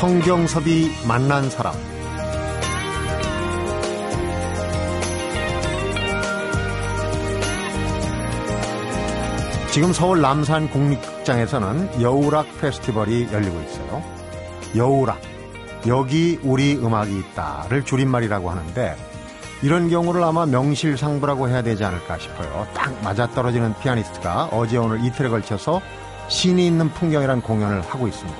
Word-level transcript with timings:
성경섭이 0.00 0.90
만난 1.06 1.50
사람 1.50 1.74
지금 9.70 9.92
서울 9.92 10.22
남산 10.22 10.70
국립극장에서는 10.70 12.00
여우락 12.00 12.46
페스티벌이 12.62 13.28
열리고 13.30 13.60
있어요. 13.60 14.02
여우락, 14.74 15.20
여기 15.86 16.40
우리 16.42 16.76
음악이 16.76 17.18
있다를 17.18 17.84
줄임말이라고 17.84 18.48
하는데 18.48 18.96
이런 19.60 19.90
경우를 19.90 20.24
아마 20.24 20.46
명실상부라고 20.46 21.50
해야 21.50 21.60
되지 21.60 21.84
않을까 21.84 22.16
싶어요. 22.16 22.66
딱 22.72 22.90
맞아떨어지는 23.04 23.74
피아니스트가 23.82 24.48
어제 24.50 24.78
오늘 24.78 25.04
이틀에 25.04 25.28
걸쳐서 25.28 25.82
신이 26.28 26.66
있는 26.66 26.88
풍경이란 26.88 27.42
공연을 27.42 27.82
하고 27.82 28.08
있습니다. 28.08 28.38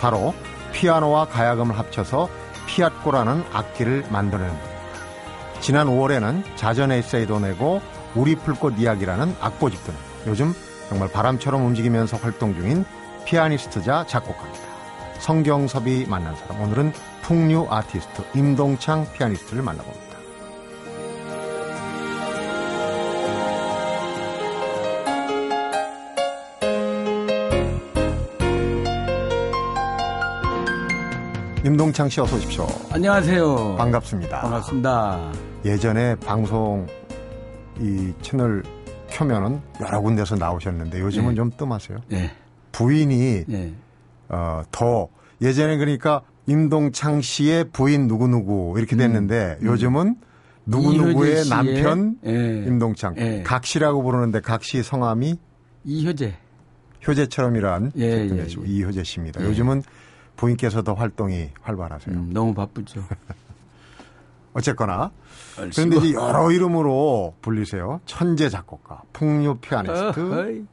바로 0.00 0.32
피아노와 0.72 1.26
가야금을 1.26 1.78
합쳐서 1.78 2.28
피아꼬라는 2.66 3.44
악기를 3.52 4.06
만드는 4.10 4.50
지난 5.60 5.86
5월에는 5.86 6.56
자전 6.56 6.90
에세이도 6.90 7.40
내고 7.40 7.80
우리 8.14 8.34
풀꽃 8.34 8.78
이야기라는 8.78 9.36
악보집도 9.40 9.92
내고 9.92 10.04
요즘 10.26 10.54
정말 10.88 11.08
바람처럼 11.10 11.64
움직이면서 11.64 12.16
활동 12.16 12.54
중인 12.54 12.84
피아니스트자 13.24 14.06
작곡가입니다. 14.06 14.64
성경섭이 15.20 16.06
만난 16.06 16.34
사람 16.36 16.60
오늘은 16.60 16.92
풍류 17.22 17.68
아티스트 17.70 18.24
임동창 18.34 19.06
피아니스트를 19.12 19.62
만나봅니다. 19.62 20.11
임동창 31.64 32.08
씨 32.08 32.20
어서 32.20 32.36
오십시오. 32.36 32.66
안녕하세요. 32.90 33.76
반갑습니다. 33.76 34.40
반갑습니다. 34.40 35.32
예전에 35.64 36.16
방송 36.16 36.86
이 37.78 38.12
채널 38.20 38.64
켜면은 39.08 39.60
여러 39.80 40.00
군데서 40.00 40.34
나오셨는데 40.34 41.00
요즘은 41.00 41.28
네. 41.30 41.34
좀 41.36 41.50
뜸하세요. 41.56 41.98
네. 42.08 42.30
부인이 42.72 43.44
네. 43.46 43.72
어, 44.28 44.62
더 44.72 45.08
예전에 45.40 45.76
그러니까 45.76 46.22
임동창 46.46 47.20
씨의 47.20 47.70
부인 47.72 48.08
누구누구 48.08 48.74
이렇게 48.76 48.96
됐는데 48.96 49.58
요즘은 49.62 50.16
누구누구의 50.66 51.12
음. 51.14 51.16
이효재 51.16 51.42
씨의, 51.44 51.48
남편 51.48 52.16
예. 52.26 52.64
임동창 52.66 53.14
예. 53.18 53.42
각씨라고 53.44 54.02
부르는데 54.02 54.40
각씨 54.40 54.82
성함이 54.82 55.36
이효재. 55.84 56.34
효재처럼이란 57.06 57.92
예, 57.98 58.02
예, 58.04 58.30
예. 58.30 58.46
이효재 58.64 59.04
씨입니다. 59.04 59.42
예. 59.42 59.46
요즘은 59.46 59.82
부인께서 60.36 60.82
더 60.82 60.94
활동이 60.94 61.50
활발하세요. 61.62 62.16
음, 62.16 62.30
너무 62.32 62.54
바쁘죠. 62.54 63.02
어쨌거나. 64.54 65.10
그런데 65.74 65.96
이제 65.98 66.12
여러 66.12 66.50
이름으로 66.50 67.34
불리세요. 67.40 68.00
천재 68.06 68.48
작곡가, 68.48 69.02
풍류 69.12 69.58
피아니스트, 69.58 70.32
어이. 70.32 70.64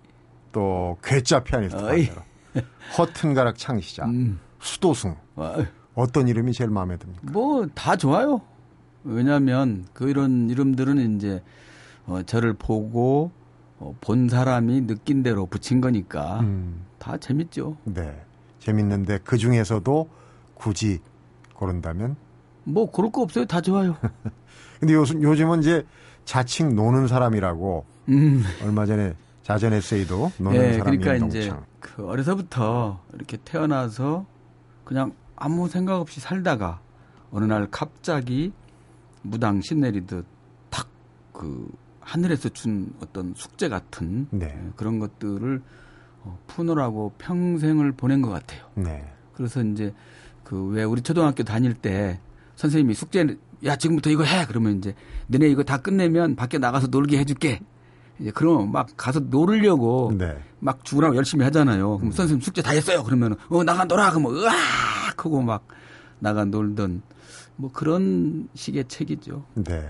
또 0.52 0.98
괴짜 1.04 1.44
피아니스트, 1.44 1.82
어이. 1.82 2.08
반대로. 2.08 2.22
허튼 2.98 3.34
가락 3.34 3.58
창시자, 3.58 4.06
음. 4.06 4.40
수도승. 4.60 5.16
와, 5.36 5.56
어떤 5.96 6.28
이름이 6.28 6.54
제일 6.54 6.70
마음에 6.70 6.98
듭니까? 6.98 7.22
뭐, 7.32 7.68
다 7.76 7.96
좋아요. 7.96 8.42
왜냐면, 9.04 9.86
그 9.94 10.10
이런 10.10 10.50
이름들은 10.50 11.16
이제, 11.18 11.42
어, 12.06 12.22
저를 12.24 12.54
보고, 12.54 13.32
어, 13.80 13.96
본 14.02 14.28
사람이 14.28 14.88
느낀 14.88 15.24
대로 15.24 15.46
붙인 15.46 15.80
거니까, 15.80 16.40
음, 16.42 16.86
다 16.98 17.18
재밌죠. 17.18 17.78
네. 17.86 18.26
재밌는데 18.60 19.20
그 19.24 19.38
중에서도 19.38 20.10
굳이 20.54 21.00
고른다면? 21.54 22.16
뭐, 22.64 22.92
그럴 22.92 23.12
거 23.12 23.22
없어요. 23.22 23.46
다 23.46 23.62
좋아요. 23.62 23.96
근데 24.80 24.94
요즘, 24.94 25.22
요즘은 25.24 25.60
이제 25.60 25.86
자칭 26.26 26.76
노는 26.76 27.08
사람이라고 27.08 27.86
음. 28.10 28.44
얼마 28.64 28.86
전에 28.86 29.16
자전 29.44 29.74
에세이도 29.74 30.32
노는 30.38 30.56
예, 30.56 30.74
사람이 30.78 30.98
그러니까 30.98 31.14
임동창. 31.16 31.42
이제 31.42 31.54
그 31.80 32.08
어려서부터 32.08 33.02
이렇게 33.14 33.38
태어나서 33.44 34.26
그냥 34.84 35.14
아무 35.36 35.68
생각 35.68 36.00
없이 36.00 36.20
살다가 36.20 36.80
어느 37.32 37.46
날 37.46 37.68
갑자기 37.72 38.54
무당 39.24 39.62
신내리듯 39.62 40.26
탁 40.70 40.88
그 41.40 41.72
하늘에서 42.02 42.50
준 42.50 42.94
어떤 43.02 43.34
숙제 43.34 43.70
같은 43.70 44.28
네. 44.32 44.48
예, 44.48 44.72
그런 44.76 45.00
것들을 45.00 45.58
어, 45.58 45.62
푸느라고 46.48 47.14
평생을 47.18 47.92
보낸 47.94 48.22
것 48.22 48.30
같아요. 48.30 48.62
네. 48.76 49.04
그래서 49.34 49.64
이제 49.64 49.94
그 50.44 50.56
왜 50.70 50.84
우리 50.84 51.02
초등학교 51.02 51.44
다닐 51.44 51.74
때 51.74 52.20
선생님이 52.56 52.94
숙제 52.96 53.38
야 53.66 53.76
지금부터 53.76 54.10
이거 54.10 54.24
해 54.24 54.46
그러면 54.48 54.78
이제 54.78 54.96
너네 55.28 55.48
이거 55.48 55.64
다 55.64 55.78
끝내면 55.78 56.36
밖에 56.36 56.58
나가서 56.58 56.88
놀게 56.88 57.18
해줄게 57.20 57.60
이제 58.20 58.32
그러면 58.34 58.72
막 58.72 58.88
가서 58.98 59.20
놀으려고 59.20 60.12
네. 60.18 60.38
막 60.60 60.84
죽으라고 60.84 61.16
열심히 61.16 61.44
하잖아요. 61.46 61.98
그럼 62.00 62.12
선생님 62.12 62.42
숙제 62.42 62.62
다 62.62 62.72
했어요. 62.72 63.04
그러면 63.04 63.36
어 63.50 63.64
나가 63.64 63.86
놀아 63.86 64.12
그러면 64.12 64.36
으악 64.36 64.54
하고 65.26 65.42
막 65.42 65.68
나가 66.20 66.44
놀던 66.46 67.02
뭐 67.56 67.70
그런 67.72 68.50
식의 68.56 68.86
책이죠. 68.88 69.46
네. 69.56 69.88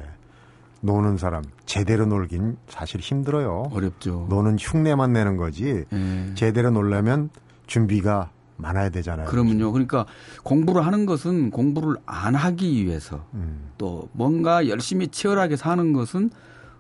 노는 0.82 1.18
사람 1.18 1.44
제대로 1.66 2.06
놀긴 2.06 2.58
사실 2.68 3.02
힘들어요. 3.02 3.70
어렵죠. 3.72 4.28
노는 4.30 4.58
흉내만 4.60 5.14
내는 5.14 5.38
거지 5.38 5.86
예. 5.92 6.34
제대로 6.36 6.70
놀려면 6.70 7.30
준비가 7.68 8.30
많아야 8.58 8.90
되잖아요. 8.90 9.28
그러면요. 9.28 9.72
그러니까 9.72 10.06
공부를 10.44 10.86
하는 10.86 11.06
것은 11.06 11.50
공부를 11.52 11.96
안 12.06 12.36
하기 12.36 12.86
위해서 12.86 13.24
음, 13.34 13.70
또 13.78 14.10
뭔가 14.12 14.68
열심히 14.68 15.08
치열하게 15.08 15.56
사는 15.56 15.94
것은 15.94 16.30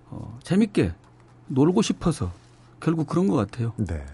어, 0.09 0.37
재밌게 0.43 0.93
놀고 1.47 1.81
싶어서 1.81 2.31
결국 2.79 3.07
그런 3.07 3.27
것 3.27 3.35
같아요. 3.35 3.73
네. 3.77 4.05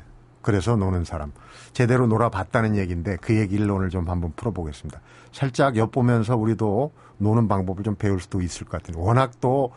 그래서 0.42 0.76
노는 0.76 1.06
사람 1.06 1.32
제대로 1.74 2.06
놀아봤다는 2.06 2.76
얘기인데 2.78 3.18
그 3.20 3.36
얘기를 3.36 3.70
오늘 3.72 3.90
좀 3.90 4.08
한번 4.10 4.32
풀어보겠습니다. 4.36 5.02
살짝 5.32 5.76
엿보면서 5.76 6.36
우리도 6.38 6.92
노는 7.18 7.48
방법을 7.48 7.84
좀 7.84 7.96
배울 7.96 8.20
수도 8.20 8.42
있을 8.42 8.66
것 8.66 8.82
같은데 8.82 9.00
워낙 9.00 9.32
또 9.42 9.72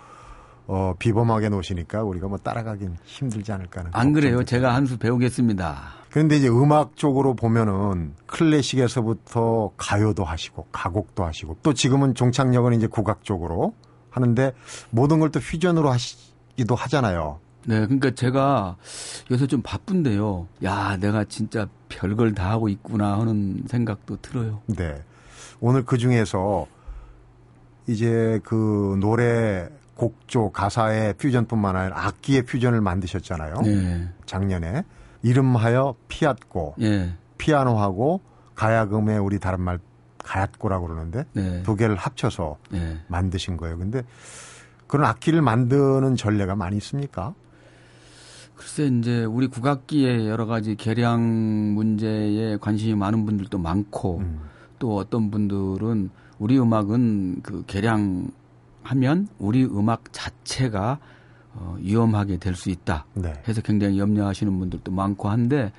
어, 0.67 0.95
비범하게 0.99 1.49
노시니까 1.49 2.03
우리가 2.03 2.29
뭐 2.29 2.37
따라가긴 2.39 2.97
힘들지 3.05 3.53
않을까 3.53 3.81
하는 3.81 3.91
안 3.95 4.13
그래요? 4.13 4.43
제가 4.45 4.75
한 4.75 4.87
수 4.87 4.99
배우겠습니다. 4.99 5.79
그런데 6.11 6.37
이제 6.37 6.49
음악 6.49 6.97
쪽으로 6.97 7.35
보면은 7.35 8.15
클래식에서부터 8.27 9.73
가요도 9.77 10.25
하시고 10.25 10.67
가곡도 10.73 11.25
하시고 11.25 11.57
또 11.63 11.73
지금은 11.75 12.15
종착역은 12.15 12.75
이제 12.75 12.87
국악 12.87 13.25
쪽으로 13.25 13.75
하는데 14.11 14.53
모든 14.91 15.21
걸 15.21 15.31
또 15.31 15.41
퓨전으로 15.41 15.91
하시기도 15.91 16.75
하잖아요. 16.75 17.41
네, 17.67 17.81
그러니까 17.81 18.11
제가 18.13 18.77
요새 19.31 19.47
좀 19.47 19.61
바쁜데요. 19.63 20.47
야, 20.65 20.97
내가 20.99 21.25
진짜 21.25 21.67
별걸 21.91 22.35
다 22.35 22.51
하고 22.51 22.69
있구나 22.71 23.19
하는 23.19 23.65
생각도 23.69 24.17
들어요. 24.23 24.63
네. 24.67 25.03
오늘 25.61 25.85
그 25.85 25.99
중에서 25.99 26.67
이제 27.89 28.39
그 28.45 28.97
노래 29.01 29.69
곡조 29.97 30.53
가사의 30.53 31.15
퓨전뿐만 31.15 31.75
아니라 31.75 32.07
악기의 32.07 32.43
퓨전을 32.43 32.81
만드셨잖아요. 32.81 33.63
네, 33.63 34.09
작년에 34.27 34.85
이름하여 35.23 35.97
피앗고 36.07 36.77
예, 36.81 37.15
피아노하고 37.39 38.21
가야금의 38.55 39.19
우리 39.19 39.41
다른 39.41 39.61
말 39.63 39.81
가야꼬라고 40.23 40.87
그러는데 40.87 41.25
네, 41.33 41.63
두 41.63 41.75
개를 41.75 41.97
합쳐서 41.97 42.59
네. 42.71 42.99
만드신 43.09 43.57
거예요. 43.57 43.79
근데 43.79 44.03
그런 44.87 45.07
악기를 45.07 45.43
만드는 45.43 46.17
전례가 46.17 46.55
많이 46.55 46.77
있습니까? 46.77 47.35
글쎄 48.55 48.87
이제 48.87 49.25
우리 49.25 49.47
국악기의 49.47 50.29
여러 50.29 50.45
가지 50.47 50.75
개량 50.75 51.75
문제에 51.75 52.59
관심이 52.59 52.95
많은 52.95 53.25
분들도 53.25 53.57
많고 53.59 54.19
음. 54.19 54.41
또 54.79 54.97
어떤 54.97 55.31
분들은 55.31 56.11
우리 56.39 56.59
음악은 56.59 57.41
그 57.43 57.65
개량하면 57.67 59.29
우리 59.39 59.65
음악 59.65 60.13
자체가 60.13 60.99
어, 61.55 61.77
위험하게 61.81 62.37
될 62.37 62.55
수 62.55 62.71
있다. 62.71 63.07
네. 63.15 63.33
해서 63.49 63.61
굉장히 63.63 63.99
염려하시는 63.99 64.59
분들도 64.59 64.93
많고 64.93 65.29
한데 65.29 65.73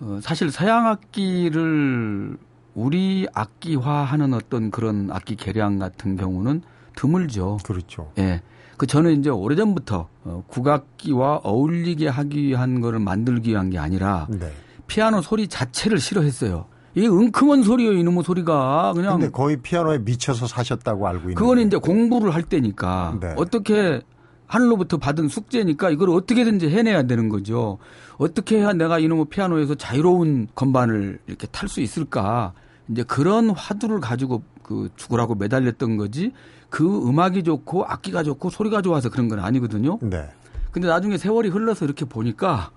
어, 0.00 0.18
사실 0.22 0.50
서양 0.50 0.86
악기를 0.86 2.36
우리 2.74 3.26
악기화하는 3.34 4.32
어떤 4.34 4.70
그런 4.70 5.10
악기 5.10 5.36
개량 5.36 5.78
같은 5.78 6.16
경우는 6.16 6.62
드물죠. 6.96 7.58
그렇죠. 7.64 8.10
예. 8.18 8.40
그 8.78 8.86
저는 8.86 9.20
이제 9.20 9.28
오래전부터 9.30 10.08
어, 10.24 10.44
국악기와 10.46 11.40
어울리게 11.42 12.08
하기 12.08 12.42
위한 12.42 12.80
거를 12.80 12.98
만들기 12.98 13.50
위한 13.50 13.70
게 13.70 13.78
아니라 13.78 14.26
네. 14.30 14.50
피아노 14.86 15.20
소리 15.20 15.46
자체를 15.48 15.98
싫어했어요. 15.98 16.66
이게 16.94 17.08
은큼한 17.08 17.62
소리예요, 17.62 17.92
이놈의 17.92 18.22
소리가. 18.22 18.92
그냥 18.94 19.18
근데 19.18 19.30
거의 19.30 19.56
피아노에 19.56 19.98
미쳐서 19.98 20.46
사셨다고 20.46 21.06
알고 21.06 21.20
있는데. 21.20 21.34
그거는 21.34 21.66
이제 21.66 21.76
공부를 21.78 22.34
할 22.34 22.42
때니까 22.42 23.18
네. 23.20 23.34
어떻게 23.36 24.02
하늘로부터 24.46 24.98
받은 24.98 25.28
숙제니까 25.28 25.90
이걸 25.90 26.10
어떻게든지 26.10 26.68
해내야 26.68 27.04
되는 27.04 27.30
거죠. 27.30 27.78
어떻게 28.18 28.58
해야 28.58 28.74
내가 28.74 28.98
이놈의 28.98 29.26
피아노에서 29.30 29.74
자유로운 29.76 30.48
건반을 30.54 31.20
이렇게 31.26 31.46
탈 31.46 31.68
수 31.68 31.80
있을까? 31.80 32.52
이제 32.88 33.02
그런 33.02 33.50
화두를 33.50 34.00
가지고 34.00 34.42
그 34.62 34.90
죽으라고 34.96 35.34
매달렸던 35.36 35.96
거지 35.96 36.32
그 36.68 37.08
음악이 37.08 37.42
좋고 37.42 37.84
악기가 37.86 38.22
좋고 38.22 38.50
소리가 38.50 38.82
좋아서 38.82 39.08
그런 39.08 39.28
건 39.28 39.40
아니거든요. 39.40 39.98
네. 40.02 40.28
근데 40.70 40.88
나중에 40.88 41.16
세월이 41.16 41.48
흘러서 41.48 41.84
이렇게 41.86 42.04
보니까 42.04 42.70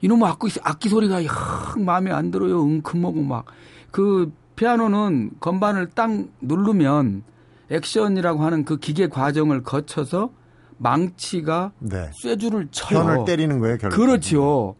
이놈 0.00 0.22
악기, 0.24 0.48
악기 0.62 0.88
소리가 0.88 1.24
영 1.24 1.84
마음에 1.84 2.10
안 2.10 2.30
들어요. 2.30 2.60
웅큼하고 2.60 3.22
막. 3.22 3.46
그 3.90 4.32
피아노는 4.56 5.32
건반을 5.40 5.90
딱 5.94 6.10
누르면 6.40 7.22
액션이라고 7.70 8.42
하는 8.42 8.64
그 8.64 8.76
기계 8.76 9.08
과정을 9.08 9.62
거쳐서 9.62 10.30
망치가 10.78 11.72
네. 11.78 12.10
쇠줄을 12.14 12.68
쳐요. 12.70 13.00
현을 13.00 13.24
때리는 13.24 13.58
거예요, 13.58 13.78
결국. 13.78 13.96
그렇죠. 13.96 14.74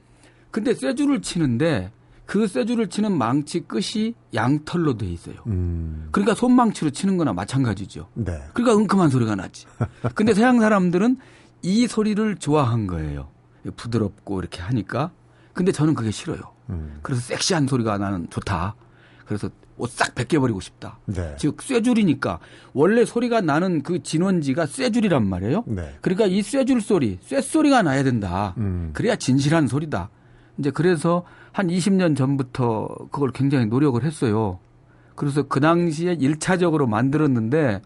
근데 0.51 0.75
쇠줄을 0.75 1.23
치는데 1.23 1.91
그 2.27 2.47
쇠줄을 2.47 2.89
치는 2.89 3.17
망치 3.17 3.61
끝이 3.61 4.15
양털로 4.35 4.97
돼 4.97 5.07
있어요. 5.07 5.37
음. 5.47 6.09
그러니까 6.11 6.35
손망치로 6.35 6.91
치는 6.91 7.17
거나 7.17 7.33
마찬가지죠. 7.33 8.09
네. 8.15 8.41
그러니까 8.53 8.79
응큼한 8.81 9.11
소리가 9.11 9.35
나지. 9.35 9.67
근데 10.15 10.33
서양 10.35 10.61
사람들은 10.61 11.19
이 11.63 11.87
소리를 11.87 12.37
좋아한 12.37 12.87
거예요. 12.87 13.29
부드럽고 13.77 14.41
이렇게 14.41 14.63
하니까. 14.63 15.11
근데 15.53 15.73
저는 15.73 15.95
그게 15.95 16.11
싫어요. 16.11 16.41
음. 16.71 16.99
그래서 17.03 17.21
섹시한 17.23 17.67
소리가 17.67 17.99
나는 17.99 18.29
좋다. 18.31 18.75
그래서 19.27 19.49
옷 19.77 19.91
싹 19.91 20.15
벗겨버리고 20.15 20.61
싶다. 20.61 20.99
네. 21.07 21.35
즉 21.39 21.61
쇠줄이니까 21.61 22.39
원래 22.73 23.05
소리가 23.05 23.41
나는 23.41 23.83
그 23.83 24.03
진원지가 24.03 24.67
쇠줄이란 24.67 25.27
말이에요. 25.27 25.65
네. 25.67 25.97
그러니까 26.01 26.27
이 26.27 26.43
쇠줄 26.43 26.81
소리, 26.81 27.19
쇠 27.23 27.41
소리가 27.41 27.83
나야 27.83 28.03
된다. 28.03 28.55
음. 28.59 28.91
그래야 28.93 29.17
진실한 29.17 29.67
소리다. 29.67 30.11
이제 30.59 30.71
그래서 30.71 31.25
한 31.51 31.69
20년 31.69 32.17
전부터 32.17 33.09
그걸 33.11 33.33
굉장히 33.33 33.67
노력을 33.67 34.03
했어요. 34.03 34.59
그래서 35.17 35.43
그 35.43 35.61
당시에 35.61 36.17
1차적으로 36.17 36.89
만들었는데 36.89 37.83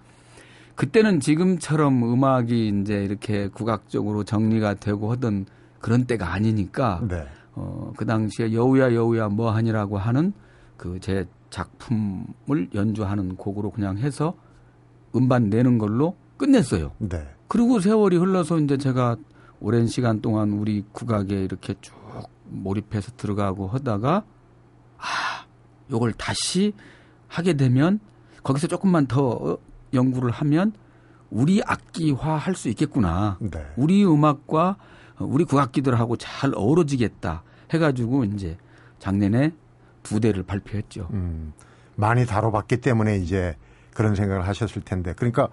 그때는 0.74 1.20
지금처럼 1.20 2.04
음악이 2.04 2.80
이제 2.82 3.02
이렇게 3.02 3.48
국악적으로 3.48 4.24
정리가 4.24 4.74
되고 4.74 5.10
하던 5.12 5.46
그런 5.80 6.04
때가 6.04 6.32
아니니까 6.32 7.00
네. 7.08 7.26
어, 7.54 7.92
그 7.96 8.04
당시에 8.06 8.52
여우야 8.52 8.94
여우야 8.94 9.28
뭐하니라고 9.28 9.98
하는 9.98 10.32
그 10.76 10.98
제 11.00 11.26
작품을 11.50 12.68
연주하는 12.74 13.36
곡으로 13.36 13.70
그냥 13.70 13.96
해서 13.98 14.34
음반 15.16 15.48
내는 15.48 15.78
걸로 15.78 16.14
끝냈어요. 16.36 16.92
네. 16.98 17.26
그리고 17.48 17.80
세월이 17.80 18.16
흘러서 18.18 18.58
이제 18.60 18.76
제가 18.76 19.16
오랜 19.60 19.86
시간 19.86 20.20
동안 20.20 20.52
우리 20.52 20.84
국악에 20.92 21.42
이렇게 21.42 21.74
쭉 21.80 21.94
몰입해서 22.50 23.12
들어가고 23.16 23.66
하다가 23.68 24.24
아, 24.98 25.46
요걸 25.90 26.12
다시 26.12 26.72
하게 27.28 27.54
되면 27.54 27.98
거기서 28.42 28.66
조금만 28.66 29.06
더 29.06 29.58
연구를 29.94 30.30
하면 30.30 30.72
우리 31.30 31.62
악기화 31.64 32.36
할 32.36 32.54
수 32.54 32.68
있겠구나. 32.68 33.38
네. 33.40 33.64
우리 33.76 34.04
음악과 34.04 34.76
우리 35.20 35.44
국악기들하고 35.44 36.16
잘 36.16 36.52
어우러지겠다 36.54 37.42
해가지고 37.72 38.24
이제 38.24 38.56
작년에 38.98 39.52
두 40.02 40.20
대를 40.20 40.42
발표했죠. 40.42 41.08
음. 41.12 41.52
많이 41.96 42.26
다뤄봤기 42.26 42.78
때문에 42.78 43.18
이제 43.18 43.56
그런 43.92 44.14
생각을 44.14 44.46
하셨을 44.46 44.82
텐데. 44.82 45.12
그러니까 45.14 45.48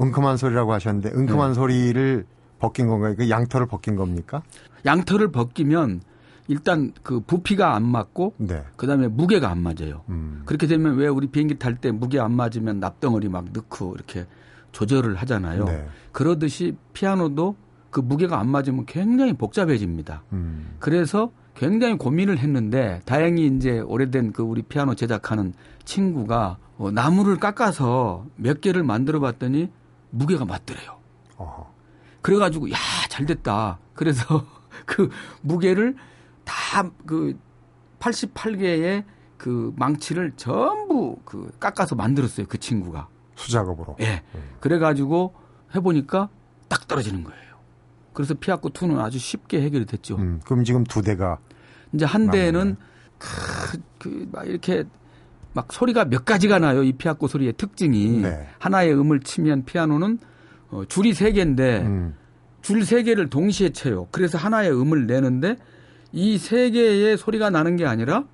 은큼한 0.00 0.36
소리라고 0.36 0.72
하셨는데 0.72 1.10
은큼한 1.16 1.50
네. 1.50 1.54
소리를 1.54 2.26
벗긴 2.58 2.88
건가요? 2.88 3.14
그 3.16 3.28
양털을 3.28 3.66
벗긴 3.66 3.96
겁니까? 3.96 4.42
양털을 4.84 5.30
벗기면 5.30 6.00
일단 6.48 6.92
그 7.02 7.20
부피가 7.20 7.74
안 7.74 7.86
맞고 7.86 8.34
네. 8.38 8.64
그다음에 8.76 9.08
무게가 9.08 9.50
안 9.50 9.62
맞아요. 9.62 10.02
음. 10.08 10.42
그렇게 10.44 10.66
되면 10.66 10.96
왜 10.96 11.06
우리 11.06 11.28
비행기 11.28 11.58
탈 11.58 11.76
때 11.76 11.90
무게 11.92 12.18
안 12.18 12.32
맞으면 12.32 12.80
납덩어리 12.80 13.28
막 13.28 13.46
넣고 13.52 13.94
이렇게 13.94 14.26
조절을 14.72 15.16
하잖아요. 15.16 15.64
네. 15.64 15.86
그러듯이 16.12 16.76
피아노도 16.92 17.56
그 17.92 18.00
무게가 18.00 18.40
안 18.40 18.48
맞으면 18.48 18.84
굉장히 18.86 19.32
복잡해집니다. 19.34 20.24
음. 20.32 20.74
그래서 20.80 21.30
굉장히 21.54 21.96
고민을 21.96 22.38
했는데 22.38 23.00
다행히 23.04 23.46
이제 23.46 23.78
오래된 23.78 24.32
그 24.32 24.42
우리 24.42 24.62
피아노 24.62 24.96
제작하는 24.96 25.54
친구가 25.84 26.58
어, 26.78 26.90
나무를 26.90 27.36
깎아서 27.36 28.26
몇 28.34 28.60
개를 28.60 28.82
만들어 28.82 29.20
봤더니 29.20 29.70
무게가 30.10 30.44
맞더래요. 30.44 30.98
어허. 31.36 31.70
그래가지고 32.22 32.70
야 32.72 32.76
잘 33.08 33.26
됐다. 33.26 33.78
그래서 33.94 34.44
그 34.86 35.10
무게를 35.42 35.94
다 36.44 36.90
그 37.06 37.38
88개의 38.00 39.04
그 39.36 39.72
망치를 39.76 40.32
전부 40.36 41.18
그 41.24 41.50
깎아서 41.60 41.94
만들었어요. 41.94 42.46
그 42.48 42.58
친구가. 42.58 43.08
수작업으로. 43.34 43.96
예. 44.00 44.22
그래가지고 44.60 45.34
해보니까 45.74 46.28
딱 46.68 46.88
떨어지는 46.88 47.22
거예요. 47.24 47.51
그래서 48.12 48.34
피아코 48.34 48.70
2는 48.70 48.98
아주 48.98 49.18
쉽게 49.18 49.60
해결이 49.62 49.86
됐죠. 49.86 50.16
음. 50.16 50.40
그럼 50.44 50.64
지금 50.64 50.84
두 50.84 51.02
대가 51.02 51.38
이제 51.92 52.04
한. 52.04 52.30
대는 52.30 52.76
그막 53.98 54.46
이렇게 54.48 54.84
막 55.54 55.72
소리가 55.72 56.06
몇 56.06 56.24
가지가 56.24 56.58
나요. 56.58 56.82
이 56.82 56.92
피아코 56.92 57.28
소리의 57.28 57.54
특징이 57.54 58.20
네. 58.22 58.46
하나의 58.58 58.94
음을 58.94 59.20
치면 59.20 59.64
피아노는 59.64 60.18
어, 60.70 60.84
줄이 60.88 61.12
세 61.14 61.32
개인데 61.32 61.82
음. 61.82 62.14
줄세 62.62 63.02
개를 63.02 63.28
동시에 63.28 63.70
쳐요. 63.70 64.08
그래서 64.10 64.38
하나의 64.38 64.70
음을 64.72 65.06
내는데 65.06 65.56
이 66.12 66.38
세 66.38 66.70
개의 66.70 67.16
소리가 67.18 67.50
나는 67.50 67.76
게 67.76 67.86
아니라 67.86 68.24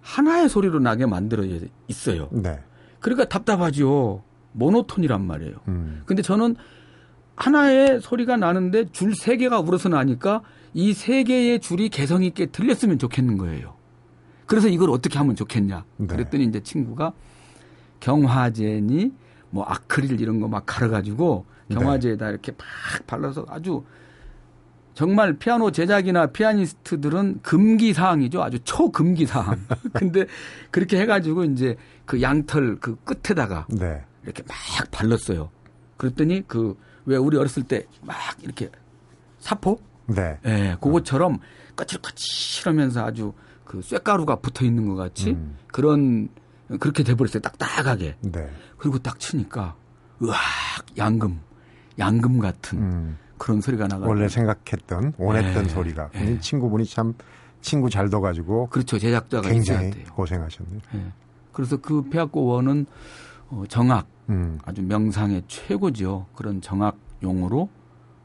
하나의 0.00 0.48
소리로 0.48 0.80
나게 0.80 1.06
만들어 1.06 1.44
있어요. 1.88 2.28
네. 2.32 2.60
그러니까 3.00 3.28
답답하죠. 3.28 4.22
모노톤이란 4.52 5.24
말이에요. 5.26 5.54
음. 5.68 6.02
근데 6.06 6.22
저는 6.22 6.56
하나의 7.36 8.00
소리가 8.00 8.36
나는데 8.36 8.86
줄 8.92 9.14
세 9.14 9.36
개가 9.36 9.60
울어서 9.60 9.88
나니까 9.88 10.42
이 10.74 10.92
세 10.94 11.22
개의 11.24 11.60
줄이 11.60 11.88
개성 11.88 12.22
있게 12.22 12.46
들렸으면 12.46 12.98
좋겠는 12.98 13.38
거예요. 13.38 13.74
그래서 14.46 14.68
이걸 14.68 14.90
어떻게 14.90 15.18
하면 15.18 15.34
좋겠냐. 15.36 15.84
네. 15.96 16.06
그랬더니 16.06 16.44
이제 16.44 16.60
친구가 16.60 17.12
경화제니 18.00 19.12
뭐 19.50 19.64
아크릴 19.64 20.20
이런 20.20 20.40
거 20.40 20.48
막 20.48 20.64
갈아가지고 20.66 21.44
네. 21.68 21.76
경화제에다 21.76 22.28
이렇게 22.30 22.52
막 22.52 23.06
발라서 23.06 23.46
아주 23.48 23.84
정말 24.94 25.34
피아노 25.34 25.70
제작이나 25.70 26.26
피아니스트들은 26.26 27.40
금기 27.42 27.94
사항이죠. 27.94 28.42
아주 28.42 28.58
초금기 28.64 29.24
사항. 29.26 29.58
근데 29.94 30.26
그렇게 30.70 31.00
해가지고 31.00 31.44
이제 31.44 31.76
그 32.04 32.20
양털 32.20 32.76
그 32.80 32.96
끝에다가 33.04 33.66
네. 33.70 34.02
이렇게 34.22 34.42
막 34.46 34.56
발랐어요. 34.90 35.50
그랬더니 35.96 36.42
그 36.46 36.76
왜 37.04 37.16
우리 37.16 37.36
어렸을 37.36 37.62
때 37.64 37.86
막 38.02 38.16
이렇게 38.42 38.70
사포? 39.38 39.78
네. 40.06 40.38
예, 40.44 40.76
그것처럼 40.80 41.38
까칠까칠하면서 41.76 43.04
아주 43.04 43.32
그 43.64 43.80
쇠가루가 43.82 44.36
붙어 44.36 44.64
있는 44.64 44.86
것 44.88 44.94
같이 44.96 45.30
음. 45.30 45.56
그런 45.68 46.28
그렇게 46.80 47.02
돼버렸어요. 47.02 47.40
딱딱하게. 47.42 48.16
네. 48.20 48.50
그리고 48.78 48.98
딱 48.98 49.18
치니까 49.18 49.74
으악 50.22 50.36
양금 50.96 51.40
양금 51.98 52.38
같은 52.38 52.78
음. 52.78 53.18
그런 53.38 53.60
소리가 53.60 53.88
나가. 53.88 54.06
원래 54.06 54.28
생각했던 54.28 55.14
원했던 55.18 55.62
네. 55.64 55.68
소리가. 55.68 56.10
네. 56.10 56.38
친구분이 56.40 56.84
참 56.86 57.14
친구 57.60 57.90
잘 57.90 58.08
둬가지고 58.10 58.68
그렇죠. 58.68 58.98
제작자가 58.98 59.48
굉장히. 59.48 59.90
고생하셨네요. 60.04 60.80
예. 60.94 61.12
그래서 61.52 61.76
그 61.76 62.02
피아코 62.02 62.44
원은 62.46 62.86
어, 63.52 63.64
정악 63.68 64.06
음. 64.30 64.58
아주 64.64 64.82
명상의 64.82 65.42
최고죠. 65.46 66.26
그런 66.34 66.60
정악용으로 66.60 67.68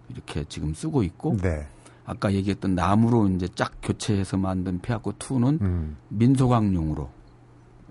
이렇게 0.10 0.46
지금 0.48 0.74
쓰고 0.74 1.04
있고 1.04 1.36
네. 1.42 1.68
아까 2.06 2.32
얘기했던 2.34 2.74
나무로 2.76 3.28
이제 3.30 3.48
짝 3.54 3.74
교체해서 3.82 4.38
만든 4.38 4.80
피아코 4.80 5.12
2는 5.14 5.62
음. 5.62 5.98
민소광용으로 6.10 7.10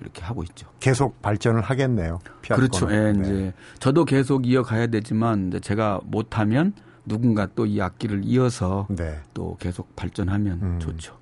이렇게 0.00 0.22
하고 0.22 0.42
있죠. 0.44 0.66
계속 0.80 1.20
발전을 1.20 1.60
하겠네요. 1.60 2.18
피아노는. 2.42 2.68
그렇죠. 2.70 2.90
예, 2.94 3.12
네. 3.12 3.20
이제 3.20 3.52
저도 3.78 4.04
계속 4.06 4.46
이어가야 4.46 4.86
되지만 4.88 5.48
이제 5.48 5.60
제가 5.60 6.00
못하면 6.04 6.72
누군가 7.04 7.46
또 7.54 7.66
이 7.66 7.80
악기를 7.80 8.22
이어서 8.24 8.86
네. 8.90 9.20
또 9.34 9.56
계속 9.60 9.94
발전하면 9.94 10.58
음. 10.62 10.78
좋죠. 10.80 11.14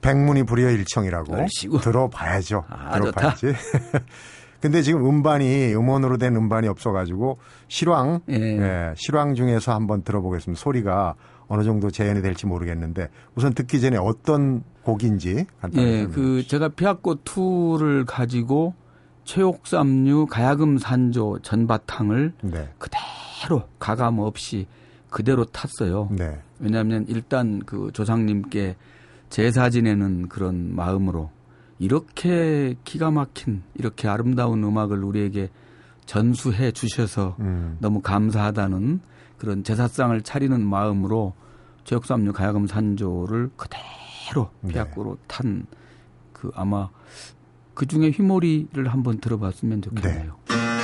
백문이 0.00 0.44
불여 0.44 0.70
일청이라고. 0.70 1.36
들어봐야죠. 1.82 2.64
아, 2.68 2.98
들어봐야지. 2.98 3.46
근데 4.60 4.82
지금 4.82 5.06
음반이 5.06 5.74
음원으로 5.74 6.18
된 6.18 6.36
음반이 6.36 6.68
없어가지고 6.68 7.38
실황, 7.68 8.20
예. 8.30 8.34
예, 8.34 8.94
실황 8.96 9.34
중에서 9.34 9.74
한번 9.74 10.02
들어보겠습니다. 10.02 10.58
소리가 10.60 11.14
어느 11.48 11.62
정도 11.62 11.90
재현이 11.90 12.22
될지 12.22 12.46
모르겠는데 12.46 13.08
우선 13.34 13.54
듣기 13.54 13.80
전에 13.80 13.96
어떤 13.96 14.62
곡인지 14.82 15.46
간단히 15.60 15.86
예, 15.86 16.06
그. 16.06 16.44
제가 16.46 16.70
피아코 16.70 17.16
2를 17.16 18.04
가지고 18.06 18.74
최옥삼류 19.24 20.26
가야금 20.26 20.78
산조 20.78 21.40
전바탕을 21.42 22.32
네, 22.42 22.68
그대로 22.78 23.64
가감 23.78 24.20
없이 24.20 24.66
그대로 25.10 25.44
탔어요. 25.44 26.08
네, 26.12 26.38
왜냐하면 26.60 27.04
일단 27.08 27.60
그 27.66 27.90
조상님께 27.92 28.76
제사 29.28 29.70
지내는 29.70 30.28
그런 30.28 30.74
마음으로 30.74 31.30
이렇게 31.78 32.74
기가 32.84 33.10
막힌 33.10 33.62
이렇게 33.74 34.08
아름다운 34.08 34.62
음악을 34.64 35.04
우리에게 35.04 35.50
전수해 36.06 36.72
주셔서 36.72 37.36
음. 37.40 37.76
너무 37.80 38.00
감사하다는 38.00 39.00
그런 39.38 39.64
제사상을 39.64 40.18
차리는 40.22 40.64
마음으로 40.64 41.34
제육삼류 41.84 42.32
가야금 42.32 42.66
산조를 42.66 43.50
그대로 43.56 44.50
네. 44.60 44.72
피아코로 44.72 45.16
네. 45.16 45.22
탄그 45.26 46.50
아마 46.54 46.88
그 47.74 47.86
중에 47.86 48.10
휘몰이를 48.10 48.88
한번 48.88 49.18
들어봤으면 49.18 49.82
좋겠네요. 49.82 50.36
네. 50.48 50.75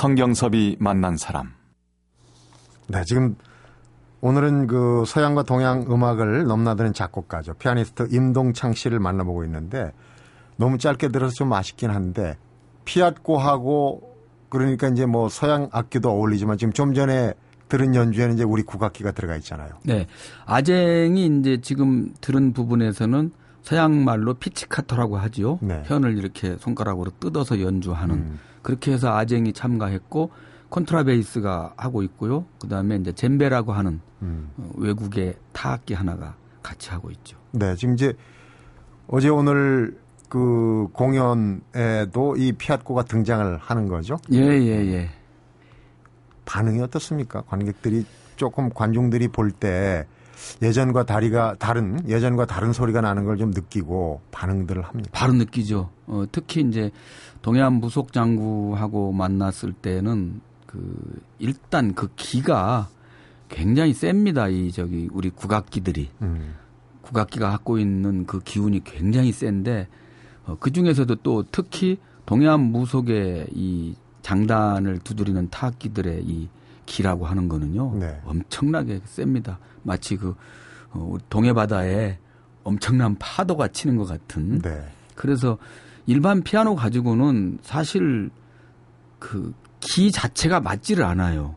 성경섭이 0.00 0.78
만난 0.80 1.18
사람. 1.18 1.52
네, 2.88 3.04
지금 3.04 3.36
오늘은 4.22 4.66
그 4.66 5.04
서양과 5.06 5.42
동양 5.42 5.82
음악을 5.82 6.44
넘나드는 6.44 6.94
작곡가죠. 6.94 7.52
피아니스트 7.58 8.08
임동창 8.10 8.72
씨를 8.72 8.98
만나보고 8.98 9.44
있는데 9.44 9.92
너무 10.56 10.78
짧게 10.78 11.08
들어서 11.08 11.34
좀 11.34 11.52
아쉽긴 11.52 11.90
한데 11.90 12.38
피아코하고 12.86 14.16
그러니까 14.48 14.88
이제 14.88 15.04
뭐 15.04 15.28
서양 15.28 15.68
악기도 15.70 16.08
어울리지만 16.12 16.56
지금 16.56 16.72
좀 16.72 16.94
전에 16.94 17.34
들은 17.68 17.94
연주에는 17.94 18.36
이제 18.36 18.42
우리 18.42 18.62
국악기가 18.62 19.12
들어가 19.12 19.36
있잖아요. 19.36 19.68
네. 19.84 20.06
아쟁이 20.46 21.26
이제 21.26 21.60
지금 21.60 22.14
들은 22.22 22.54
부분에서는 22.54 23.32
서양 23.60 24.02
말로 24.02 24.32
피치카토라고 24.32 25.18
하지요. 25.18 25.58
네. 25.60 25.82
현을 25.84 26.16
이렇게 26.16 26.56
손가락으로 26.58 27.10
뜯어서 27.20 27.60
연주하는 27.60 28.14
음. 28.14 28.38
그렇게 28.62 28.92
해서 28.92 29.16
아쟁이 29.16 29.52
참가했고 29.52 30.30
콘트라베이스가 30.68 31.74
하고 31.76 32.02
있고요. 32.04 32.44
그다음에 32.60 32.96
이제 32.96 33.12
젬베라고 33.12 33.72
하는 33.72 34.00
음. 34.22 34.50
어, 34.56 34.70
외국의 34.76 35.34
타악기 35.52 35.94
하나가 35.94 36.34
같이 36.62 36.90
하고 36.90 37.10
있죠. 37.10 37.36
네, 37.52 37.74
지금 37.74 37.94
이제 37.94 38.12
어제 39.08 39.28
오늘 39.28 39.98
그 40.28 40.86
공연에도 40.92 42.36
이 42.36 42.52
피아코가 42.52 43.02
등장을 43.04 43.56
하는 43.58 43.88
거죠. 43.88 44.16
예, 44.32 44.38
예, 44.38 44.92
예. 44.92 45.10
반응이 46.44 46.80
어떻습니까? 46.82 47.42
관객들이 47.42 48.04
조금 48.36 48.70
관중들이 48.70 49.28
볼 49.28 49.50
때 49.50 50.06
예전과 50.62 51.04
다리가 51.04 51.56
다른 51.58 51.98
예전과 52.08 52.46
다른 52.46 52.72
소리가 52.72 53.00
나는 53.00 53.24
걸 53.24 53.36
좀 53.36 53.50
느끼고 53.50 54.20
반응들을 54.30 54.82
합니다. 54.82 55.10
바로 55.12 55.32
느끼죠. 55.32 55.90
어, 56.06 56.24
특히 56.30 56.60
이제 56.62 56.90
동해안 57.42 57.74
무속 57.74 58.12
장구하고 58.12 59.12
만났을 59.12 59.72
때는 59.72 60.40
그 60.66 61.20
일단 61.38 61.94
그 61.94 62.08
기가 62.16 62.88
굉장히 63.48 63.92
셉니다. 63.94 64.48
이 64.48 64.70
저기 64.70 65.08
우리 65.12 65.30
국악기들이 65.30 66.10
음. 66.22 66.54
국악기가 67.02 67.50
갖고 67.50 67.78
있는 67.78 68.26
그 68.26 68.40
기운이 68.40 68.84
굉장히 68.84 69.32
센데 69.32 69.88
어, 70.46 70.56
그 70.60 70.70
중에서도 70.70 71.14
또 71.16 71.44
특히 71.50 71.98
동해안 72.26 72.60
무속의 72.60 73.48
이 73.52 73.94
장단을 74.22 74.98
두드리는 75.00 75.48
타악기들의 75.50 76.22
이 76.24 76.48
기라고 76.90 77.26
하는 77.26 77.48
거는요 77.48 77.94
네. 77.98 78.20
엄청나게 78.24 79.00
셉니다. 79.04 79.58
마치 79.82 80.16
그 80.16 80.34
어, 80.90 81.16
동해 81.28 81.52
바다에 81.52 82.18
엄청난 82.64 83.16
파도가 83.18 83.68
치는 83.68 83.96
것 83.96 84.06
같은. 84.06 84.60
네. 84.60 84.84
그래서 85.14 85.56
일반 86.06 86.42
피아노 86.42 86.74
가지고는 86.74 87.58
사실 87.62 88.30
그 89.18 89.52
기 89.80 90.12
자체가 90.12 90.60
맞지를 90.60 91.04
않아요. 91.04 91.56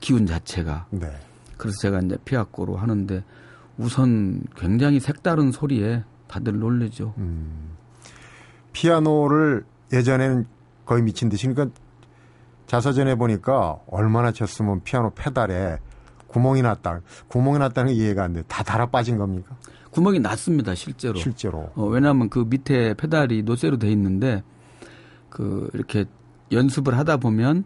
기운 0.00 0.26
자체가. 0.26 0.86
네. 0.90 1.10
그래서 1.56 1.76
제가 1.80 2.00
이제 2.00 2.16
피아코로 2.24 2.76
하는데 2.76 3.22
우선 3.76 4.42
굉장히 4.56 5.00
색다른 5.00 5.52
소리에 5.52 6.02
다들 6.26 6.58
놀래죠. 6.58 7.14
음. 7.18 7.70
피아노를 8.72 9.64
예전에는 9.92 10.46
거의 10.84 11.02
미친 11.02 11.28
듯이 11.28 11.46
그러니까 11.46 11.78
자서전에 12.68 13.14
보니까 13.16 13.78
얼마나 13.88 14.30
쳤으면 14.30 14.82
피아노 14.84 15.10
페달에 15.10 15.78
구멍이 16.28 16.62
났다. 16.62 17.00
구멍이 17.28 17.58
났다는 17.58 17.92
게 17.94 17.98
이해가 17.98 18.24
안 18.24 18.34
돼. 18.34 18.42
다 18.46 18.62
달아 18.62 18.86
빠진 18.86 19.16
겁니까? 19.16 19.56
구멍이 19.90 20.20
났습니다, 20.20 20.74
실제로. 20.74 21.18
실제로. 21.18 21.70
어, 21.74 21.86
왜냐하면 21.86 22.28
그 22.28 22.44
밑에 22.46 22.92
페달이 22.94 23.42
노쇠로 23.42 23.78
돼 23.78 23.90
있는데 23.90 24.42
그 25.30 25.70
이렇게 25.72 26.04
연습을 26.52 26.96
하다 26.98 27.16
보면 27.16 27.64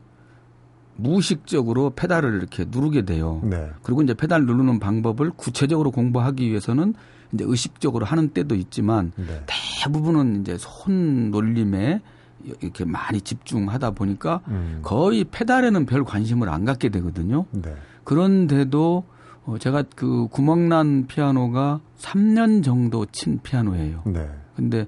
무의식적으로 0.96 1.90
페달을 1.90 2.36
이렇게 2.36 2.64
누르게 2.68 3.04
돼요. 3.04 3.40
네. 3.42 3.70
그리고 3.82 4.02
이제 4.02 4.14
페달 4.14 4.46
누르는 4.46 4.78
방법을 4.78 5.32
구체적으로 5.32 5.90
공부하기 5.90 6.48
위해서는 6.48 6.94
이제 7.32 7.44
의식적으로 7.46 8.06
하는 8.06 8.28
때도 8.28 8.54
있지만 8.54 9.10
네. 9.16 9.42
대부분은 9.82 10.42
이제 10.42 10.56
손 10.60 11.32
놀림에 11.32 12.02
이렇게 12.44 12.84
많이 12.84 13.20
집중하다 13.20 13.92
보니까 13.92 14.40
음. 14.48 14.80
거의 14.82 15.24
페달에는 15.24 15.86
별 15.86 16.04
관심을 16.04 16.48
안 16.48 16.64
갖게 16.64 16.88
되거든요. 16.88 17.46
네. 17.50 17.74
그런데도 18.04 19.04
어, 19.44 19.58
제가 19.58 19.84
그 19.96 20.28
구멍난 20.30 21.06
피아노가 21.06 21.80
3년 21.98 22.62
정도 22.62 23.06
친 23.06 23.40
피아노예요. 23.42 24.02
네. 24.06 24.28
근데 24.56 24.86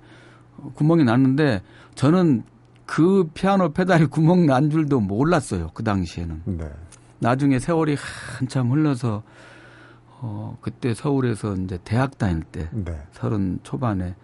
어, 0.56 0.70
구멍이 0.75 1.04
났는데 1.04 1.62
저는 1.94 2.44
그 2.87 3.28
피아노 3.34 3.73
페달이 3.73 4.06
구멍 4.06 4.46
난 4.46 4.70
줄도 4.70 5.00
몰랐어요. 5.00 5.70
그 5.75 5.82
당시에는. 5.82 6.42
네. 6.44 6.70
나중에 7.20 7.58
세월이 7.58 7.96
한참 8.38 8.70
흘러서 8.70 9.23
어 10.20 10.58
그때 10.61 10.92
서울에서 10.94 11.54
이제 11.56 11.78
대학 11.84 12.18
다닐 12.18 12.42
때 12.42 12.68
네. 12.73 13.00
서른 13.12 13.58
초반에 13.62 14.14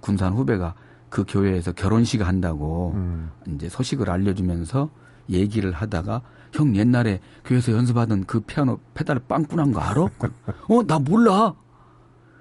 군산 0.00 0.34
후배가 0.34 0.74
그 1.16 1.24
교회에서 1.26 1.72
결혼식 1.72 2.20
한다고 2.20 2.92
음. 2.94 3.30
이제 3.46 3.70
소식을 3.70 4.10
알려주면서 4.10 4.90
얘기를 5.30 5.72
하다가 5.72 6.20
형 6.52 6.76
옛날에 6.76 7.20
교회에서 7.46 7.72
연습하던 7.72 8.26
그 8.26 8.40
피아노 8.40 8.78
페달 8.92 9.20
빵꾸난 9.20 9.72
거 9.72 9.80
알아? 9.80 10.02
어, 10.68 10.82
나 10.86 10.98
몰라. 10.98 11.54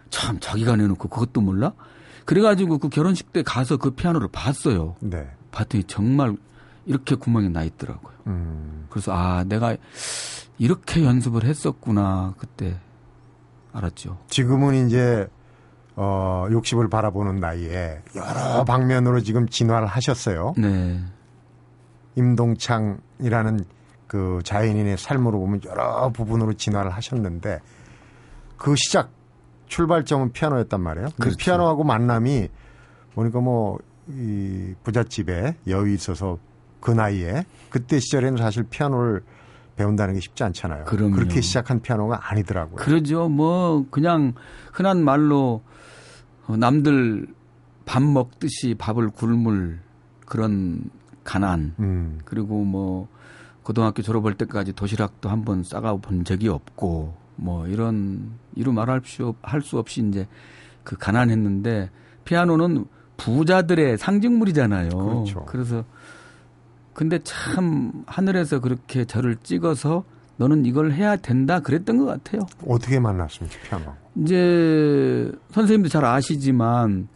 참, 0.10 0.41
자기가 0.41 0.75
내놓고 0.75 1.08
그것도 1.08 1.39
몰라? 1.39 1.72
그래가지고 2.25 2.79
그 2.79 2.89
결혼식 2.89 3.32
때 3.32 3.44
가서 3.44 3.77
그 3.77 3.91
피아노를 3.91 4.27
봤어요. 4.27 4.98
네. 5.00 5.25
봤더니 5.51 5.86
정말 5.86 6.36
이렇게 6.86 7.15
구멍이 7.15 7.51
나 7.51 7.63
있더라고요. 7.63 8.13
음. 8.27 8.88
그래서 8.89 9.13
아, 9.13 9.46
내가 9.46 9.77
이렇게 10.58 11.05
연습을 11.05 11.46
했었구나, 11.46 12.34
그때 12.38 12.77
알았죠. 13.72 14.17
지금은 14.27 14.88
이제 14.88 15.29
어, 15.96 16.46
60을 16.50 16.90
바라보는 16.90 17.40
나이에 17.40 18.02
여러 18.16 18.64
방면으로 18.66 19.22
지금 19.22 19.48
진화를 19.48 19.88
하셨어요. 19.88 20.54
네. 20.58 21.00
임동창이라는 22.16 23.66
그 24.08 24.40
자연인의 24.44 24.98
삶으로 24.98 25.40
보면 25.40 25.62
여러 25.66 26.10
부분으로 26.10 26.54
진화를 26.54 26.92
하셨는데 26.92 27.60
그 28.58 28.75
시작 28.75 29.10
출발점은 29.68 30.32
피아노였단 30.32 30.80
말이에요. 30.80 31.08
그 31.16 31.24
그렇죠. 31.24 31.38
피아노하고 31.38 31.84
만남이 31.84 32.50
보니까 33.16 33.40
뭐 33.40 33.80
이 34.08 34.74
부잣집에 34.84 35.56
여유 35.68 35.94
있어서 35.94 36.38
그 36.80 36.92
나이에 36.92 37.46
그때 37.70 38.00
시절에는 38.00 38.38
사실 38.38 38.64
피아노를 38.64 39.24
배운다는 39.75 40.14
게 40.14 40.20
쉽지 40.20 40.44
않잖아요. 40.44 40.86
그럼요. 40.86 41.16
그렇게 41.16 41.42
시작한 41.42 41.82
피아노가 41.82 42.32
아니더라고요. 42.32 42.75
그러죠. 42.75 43.28
뭐 43.28 43.86
그냥 43.90 44.34
흔한 44.72 45.04
말로 45.04 45.62
어, 45.64 45.75
남들 46.50 47.28
밥 47.86 48.02
먹듯이 48.02 48.75
밥을 48.78 49.10
굶을 49.10 49.80
그런 50.25 50.90
가난 51.24 51.74
음. 51.80 52.20
그리고 52.25 52.64
뭐 52.64 53.08
고등학교 53.64 54.02
졸업할 54.02 54.36
때까지 54.36 54.74
도시락도 54.74 55.30
한 55.30 55.44
번 55.44 55.64
싸가 55.64 55.96
본 55.98 56.24
적이 56.24 56.50
없고 56.50 57.16
뭐 57.36 57.68
이런 57.68 58.32
이루 58.56 58.72
말할 58.74 59.02
수, 59.06 59.34
할 59.42 59.62
수 59.62 59.78
없이 59.80 60.06
이제 60.08 60.28
그 60.84 60.96
가난했는데 60.98 61.90
피아노는 62.25 62.86
부자들의 63.18 63.98
상징물이잖아요. 63.98 64.90
그렇죠. 64.90 65.46
그래서 65.46 65.84
근데 66.94 67.20
참 67.24 68.04
하늘에서 68.08 68.60
그렇게 68.60 69.04
저를 69.06 69.36
찍어서 69.44 70.04
너는 70.38 70.65
이걸 70.65 70.92
해야 70.92 71.15
된다 71.15 71.60
그랬던 71.60 71.98
것 71.98 72.06
같아요. 72.06 72.42
어떻게 72.68 73.00
만났습니까, 73.00 73.58
피아노? 73.68 73.94
이제 74.15 75.32
선생님도 75.51 75.89
잘 75.89 76.06
아시지만 76.06 77.08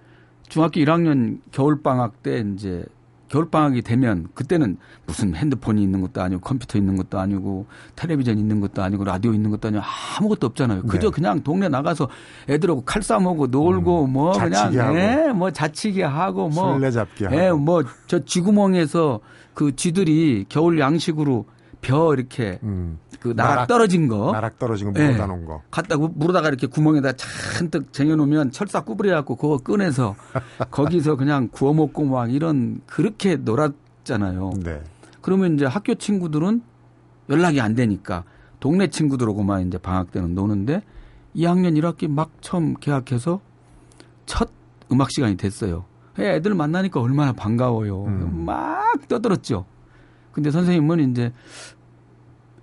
중학교 0.47 0.79
1학년 0.79 1.39
겨울 1.51 1.81
방학 1.81 2.23
때 2.23 2.43
이제 2.55 2.85
겨울 3.29 3.49
방학이 3.49 3.83
되면 3.83 4.27
그때는 4.33 4.77
무슨 5.05 5.35
핸드폰이 5.35 5.81
있는 5.83 6.01
것도 6.01 6.21
아니고 6.21 6.41
컴퓨터 6.41 6.79
있는 6.79 6.97
것도 6.97 7.19
아니고 7.19 7.67
텔레비전 7.95 8.39
있는 8.39 8.59
것도 8.59 8.81
아니고 8.81 9.03
라디오 9.03 9.33
있는 9.33 9.51
것도 9.51 9.67
아니고 9.67 9.83
아무것도 10.17 10.47
없잖아요. 10.47 10.81
그저 10.83 11.09
네. 11.09 11.15
그냥 11.15 11.43
동네 11.43 11.69
나가서 11.69 12.09
애들하고 12.49 12.81
칼싸먹고 12.81 13.47
놀고 13.47 14.05
음, 14.05 14.13
뭐 14.13 14.33
자치기 14.33 14.69
그냥 14.69 14.87
하고. 14.87 14.99
예, 14.99 15.31
뭐 15.31 15.51
자치기 15.51 16.01
하고 16.01 16.49
뭐 16.49 16.73
술래잡기 16.73 17.25
하고. 17.25 17.37
예, 17.37 17.51
뭐저 17.51 18.25
쥐구멍에서 18.25 19.19
그 19.53 19.75
쥐들이 19.75 20.45
겨울 20.49 20.79
양식으로 20.79 21.45
벼 21.81 22.13
이렇게 22.13 22.59
음. 22.63 22.99
그 23.19 23.29
나락, 23.35 23.49
나락- 23.55 23.67
떨어진 23.67 24.07
거 24.07 24.31
나락 24.31 24.59
떨어진 24.59 24.93
거 24.93 24.99
예. 25.01 25.05
물어다 25.07 25.27
놓은 25.27 25.45
거. 25.45 25.61
갖다 25.71 25.97
구- 25.97 26.11
물어다가 26.13 26.47
이렇게 26.49 26.67
구멍에다 26.67 27.13
잔뜩 27.13 27.91
쟁여놓으면 27.93 28.51
철사 28.51 28.81
구부려 28.81 29.15
갖고 29.15 29.35
그거 29.35 29.57
꺼내서 29.57 30.15
거기서 30.71 31.15
그냥 31.15 31.47
구워 31.51 31.73
먹고 31.73 32.03
막 32.05 32.31
이런 32.33 32.81
그렇게 32.85 33.35
놀았잖아요. 33.37 34.51
네. 34.63 34.81
그러면 35.21 35.55
이제 35.55 35.65
학교 35.65 35.95
친구들은 35.95 36.61
연락이 37.29 37.61
안 37.61 37.75
되니까 37.75 38.23
동네 38.59 38.87
친구들하고만 38.87 39.67
이제 39.67 39.77
방학 39.77 40.11
때는 40.11 40.33
노는데 40.35 40.81
2학년 41.35 41.79
1학기 41.79 42.09
막 42.09 42.31
처음 42.41 42.73
개학해서 42.73 43.39
첫 44.25 44.49
음악 44.91 45.11
시간이 45.11 45.37
됐어요. 45.37 45.85
예, 46.19 46.35
애들 46.35 46.53
만나니까 46.55 46.99
얼마나 46.99 47.31
반가워요. 47.31 48.05
음. 48.05 48.43
막 48.45 48.83
떠들었죠. 49.07 49.65
근데 50.31 50.51
선생님은 50.51 51.11
이제 51.11 51.33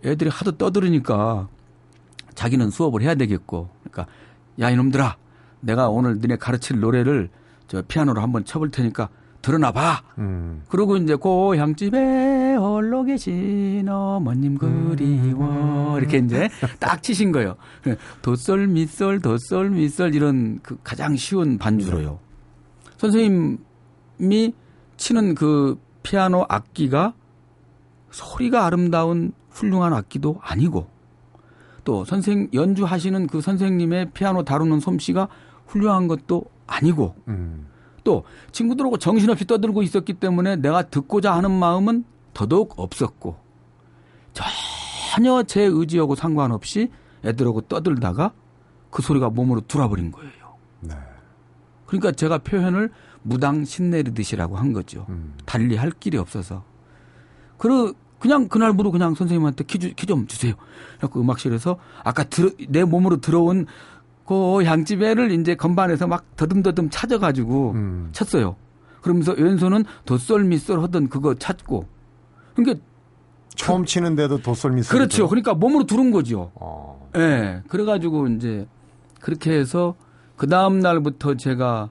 애들이 0.05 0.31
하도 0.31 0.53
떠들으니까 0.53 1.49
자기는 2.35 2.71
수업을 2.71 3.03
해야 3.03 3.15
되겠고, 3.15 3.71
그러니까 3.83 4.07
야 4.61 4.71
이놈들아, 4.71 5.17
내가 5.61 5.89
오늘 5.89 6.21
너네 6.21 6.37
가르칠 6.37 6.81
노래를 6.81 7.31
저 7.67 7.83
피아노로 7.83 8.21
한번 8.21 8.45
쳐볼 8.45 8.71
테니까 8.71 9.09
들어나 9.43 9.71
봐. 9.71 10.03
음. 10.19 10.63
그리고 10.69 10.97
이제 10.97 11.15
고향집에 11.15 12.57
홀로 12.57 13.05
계신 13.05 13.89
어머님 13.89 14.59
그리워 14.59 15.99
이렇게 15.99 16.19
이제 16.19 16.49
딱 16.81 17.03
치신 17.03 17.31
거예요. 17.33 17.55
도솔 18.23 18.67
미솔 18.67 19.21
도솔 19.21 19.71
미솔 19.71 20.15
이런 20.15 20.59
그 20.63 20.77
가장 20.83 21.17
쉬운 21.17 21.59
반주로요. 21.59 22.19
선생님이 22.97 24.55
치는 24.97 25.35
그 25.35 25.79
피아노 26.03 26.45
악기가 26.49 27.15
소리가 28.17 28.65
아름다운 28.65 29.33
훌륭한 29.51 29.93
악기도 29.93 30.39
아니고 30.41 30.89
또 31.85 32.05
선생 32.07 32.49
연주하시는 32.55 33.27
그 33.27 33.43
선생님의 33.43 34.13
피아노 34.13 34.43
다루는 34.43 34.81
솜씨가 34.81 35.29
훌륭한 35.67 36.09
것도 36.09 36.45
아니고 36.67 37.15
음. 37.29 37.67
또 38.05 38.25
친구들하고 38.53 38.97
정신없이 38.97 39.45
떠들고 39.45 39.83
있었기 39.83 40.15
때문에 40.15 40.57
내가 40.57 40.83
듣고자 40.83 41.35
하는 41.35 41.51
마음은 41.51 42.05
더더욱 42.33 42.79
없었고 42.79 43.37
전혀 44.33 45.43
제 45.43 45.63
의지하고 45.63 46.15
상관없이 46.15 46.91
애들하고 47.23 47.63
떠들다가 47.63 48.33
그 48.91 49.03
소리가 49.03 49.29
몸으로 49.29 49.61
들어버린 49.61 50.11
거예요. 50.11 50.57
네. 50.81 50.95
그러니까 51.85 52.13
제가 52.13 52.39
표현을 52.39 52.91
무당 53.23 53.65
신내리듯이라고 53.65 54.57
한 54.57 54.73
거죠. 54.73 55.05
음. 55.11 55.35
달리 55.45 55.77
할 55.77 55.91
길이 55.91 56.17
없어서. 56.17 56.65
그러, 57.59 57.93
그냥 58.19 58.49
그날부로 58.49 58.91
그냥 58.91 59.15
선생님한테 59.15 59.65
키 59.65 60.07
좀 60.07 60.27
주세요. 60.27 60.55
그래서 60.99 61.21
음악실에서 61.21 61.79
아까 62.05 62.25
들어, 62.25 62.51
내 62.69 62.85
몸으로 62.85 63.19
들어온 63.21 63.67
그 64.25 64.65
양집애를 64.65 65.31
이제 65.33 65.55
건반에서 65.55 66.07
막 66.07 66.25
더듬더듬 66.37 66.89
찾아가지고 66.91 67.73
음. 67.73 68.09
쳤어요. 68.13 68.57
그러면서 69.03 69.33
왼손은 69.33 69.85
도솔 70.05 70.45
미솔 70.45 70.83
하던 70.83 71.09
그거 71.09 71.35
찾고. 71.35 71.87
그러니까 72.55 72.81
처음 73.55 73.85
치는데도 73.85 74.39
도솔미솔. 74.43 74.99
그렇죠. 74.99 75.29
그러니까 75.29 75.55
몸으로 75.55 75.85
들은 75.87 76.11
거죠. 76.11 76.51
어. 76.57 77.09
예. 77.15 77.19
네. 77.19 77.63
그래가지고 77.69 78.29
이제 78.29 78.67
그렇게 79.21 79.53
해서 79.53 79.95
그 80.37 80.47
다음 80.47 80.81
날부터 80.81 81.37
제가 81.37 81.91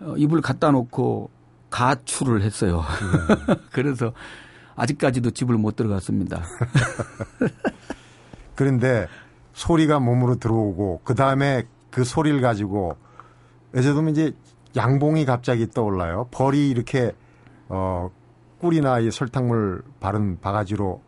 어, 0.00 0.14
입을 0.18 0.40
갖다 0.42 0.70
놓고 0.72 1.30
가출을 1.70 2.42
했어요. 2.42 2.82
그래서 3.72 4.12
아직까지도 4.76 5.30
집을 5.30 5.56
못 5.56 5.76
들어갔습니다. 5.76 6.42
그런데 8.54 9.08
소리가 9.52 9.98
몸으로 9.98 10.36
들어오고 10.36 11.00
그 11.02 11.14
다음에 11.14 11.66
그 11.90 12.04
소리를 12.04 12.40
가지고 12.40 12.96
예를 13.74 13.94
들면 13.94 14.12
이제 14.12 14.32
양봉이 14.76 15.24
갑자기 15.24 15.68
떠올라요. 15.68 16.28
벌이 16.30 16.68
이렇게 16.68 17.12
어 17.68 18.10
꿀이나 18.60 19.00
이 19.00 19.10
설탕물 19.10 19.82
바른 20.00 20.38
바가지로 20.40 21.00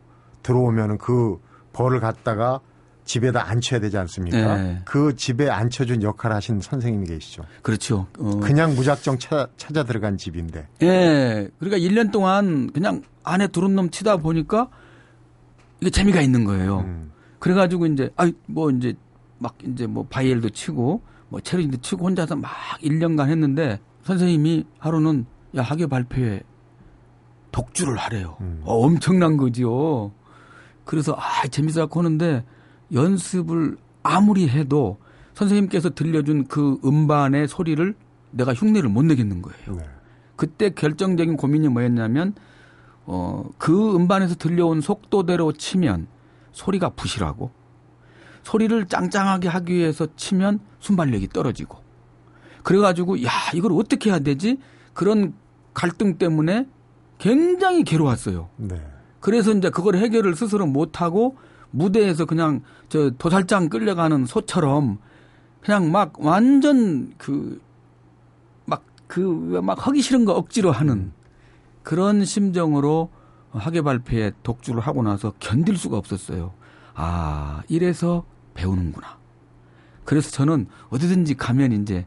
들어오면은 0.42 0.98
그 0.98 1.38
벌을 1.72 2.00
갖다가 2.00 2.61
집에다 3.09 3.49
앉혀야 3.49 3.81
되지 3.81 3.97
않습니까? 3.97 4.57
네. 4.59 4.83
그 4.85 5.16
집에 5.16 5.49
앉혀준 5.49 6.03
역할 6.03 6.31
하신 6.33 6.61
선생님이 6.61 7.07
계시죠. 7.07 7.42
그렇죠. 7.62 8.07
어, 8.18 8.38
그냥 8.40 8.75
무작정 8.75 9.18
찾아, 9.18 9.49
찾아 9.57 9.83
들어간 9.83 10.18
집인데. 10.18 10.68
예. 10.83 11.49
그러니까 11.59 11.79
1년 11.79 12.12
동안 12.12 12.71
그냥 12.71 13.03
안에 13.25 13.49
두른 13.49 13.75
놈 13.75 13.88
치다 13.88 14.18
보니까 14.18 14.68
이게 15.81 15.88
재미가 15.88 16.21
있는 16.21 16.44
거예요. 16.44 16.81
음. 16.81 17.11
그래가지고 17.38 17.87
이제 17.87 18.11
아이 18.16 18.35
뭐 18.44 18.71
이제 18.71 18.92
막 19.38 19.57
이제 19.64 19.87
뭐 19.87 20.07
바이엘도 20.11 20.51
치고 20.51 21.01
뭐 21.31 21.40
체르인도 21.40 21.79
치고 21.79 22.05
혼자서 22.05 22.37
막 22.37 22.51
1년간 22.83 23.29
했는데 23.29 23.81
선생님이 24.03 24.66
하루는 24.79 25.25
야 25.57 25.62
학예 25.62 25.87
발표회 25.87 26.42
독주를 27.53 27.97
하래요. 27.97 28.37
음. 28.42 28.61
어, 28.64 28.75
엄청난 28.85 29.38
거지요. 29.38 30.12
그래서 30.85 31.16
아 31.18 31.47
재밌어 31.49 31.81
갖고 31.81 32.01
하는데 32.01 32.44
연습을 32.92 33.77
아무리 34.03 34.48
해도 34.48 34.98
선생님께서 35.35 35.90
들려준 35.90 36.46
그 36.46 36.79
음반의 36.85 37.48
소리를 37.48 37.94
내가 38.31 38.55
흉내를 38.55 38.88
못 38.88 39.05
내겠는 39.05 39.42
거예요. 39.42 39.77
네. 39.77 39.85
그때 40.37 40.70
결정적인 40.70 41.37
고민이 41.37 41.68
뭐였냐면 41.68 42.35
어, 43.05 43.44
그 43.59 43.94
음반에서 43.94 44.35
들려온 44.35 44.81
속도대로 44.81 45.53
치면 45.53 46.07
소리가 46.53 46.90
부실하고 46.90 47.51
소리를 48.42 48.87
짱짱하게 48.87 49.48
하기 49.48 49.74
위해서 49.74 50.07
치면 50.16 50.61
순발력이 50.81 51.29
떨어지고 51.29 51.79
그래가지고 52.62 53.22
야 53.24 53.31
이걸 53.55 53.72
어떻게 53.72 54.11
해야 54.11 54.18
되지 54.18 54.59
그런 54.92 55.35
갈등 55.74 56.18
때문에 56.18 56.66
굉장히 57.18 57.85
괴로웠어요. 57.85 58.48
네. 58.57 58.81
그래서 59.20 59.53
이제 59.53 59.70
그걸 59.70 59.96
해결을 59.96 60.37
스스로 60.37 60.66
못하고 60.66 61.37
무대에서 61.70 62.24
그냥 62.24 62.62
저 62.88 63.11
도살장 63.11 63.68
끌려가는 63.68 64.26
소처럼 64.26 64.98
그냥 65.61 65.90
막 65.92 66.14
완전 66.18 67.12
그 67.18 67.61
막 68.66 68.83
그 69.07 69.61
막 69.62 69.87
하기 69.87 70.02
싫은 70.02 70.24
거 70.24 70.33
억지로 70.35 70.70
하는 70.70 71.12
그런 71.83 72.24
심정으로 72.24 73.11
학예 73.52 73.81
발표에 73.81 74.33
독주를 74.42 74.81
하고 74.81 75.02
나서 75.02 75.33
견딜 75.40 75.76
수가 75.78 75.96
없었어요. 75.96 76.52
아, 76.94 77.62
이래서 77.68 78.24
배우는구나. 78.54 79.16
그래서 80.04 80.31
저는 80.31 80.66
어디든지 80.90 81.35
가면 81.37 81.72
이제 81.72 82.04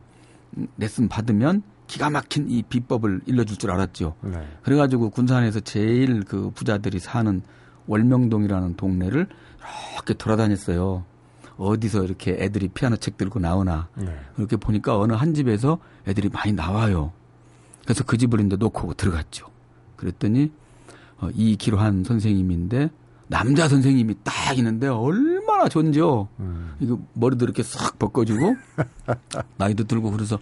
레슨 0.78 1.08
받으면 1.08 1.64
기가 1.88 2.10
막힌 2.12 2.50
이 2.50 2.62
비법을 2.62 3.22
일러줄 3.26 3.58
줄 3.58 3.72
알았죠. 3.72 4.16
네. 4.22 4.48
그래가지고 4.62 5.10
군산에서 5.10 5.60
제일 5.62 6.24
그 6.24 6.52
부자들이 6.54 7.00
사는 7.00 7.42
월명동이라는 7.88 8.76
동네를 8.76 9.28
이렇게 9.96 10.14
돌아다녔어요. 10.14 11.04
어디서 11.58 12.04
이렇게 12.04 12.32
애들이 12.40 12.68
피아노 12.70 12.98
책 12.98 13.18
들고 13.18 13.40
나오나. 13.40 13.88
네. 13.96 14.18
그렇게 14.36 14.58
보니까 14.58 14.98
어느 14.98 15.14
한 15.14 15.34
집에서 15.34 15.80
애들이 16.08 16.30
많이 16.30 16.54
나와요. 16.54 17.12
그래서 17.84 18.04
그 18.04 18.18
집을 18.18 18.40
이제 18.42 18.56
놓고 18.56 18.96
들어갔죠. 18.96 19.48
그랬더니 19.96 20.52
어, 21.20 21.30
이 21.34 21.56
기로한 21.56 22.04
선생님인데 22.04 22.90
남자 23.28 23.70
선생님이 23.70 24.16
딱 24.24 24.58
있는데 24.58 24.88
얼마나 24.88 25.70
좋은지요. 25.70 26.28
음. 26.40 26.76
이거 26.80 27.00
머리도 27.14 27.46
이렇게 27.46 27.64
싹 27.64 27.98
벗겨주고 28.00 28.56
나이도 29.58 29.86
들고 29.86 30.12
그래서 30.12 30.40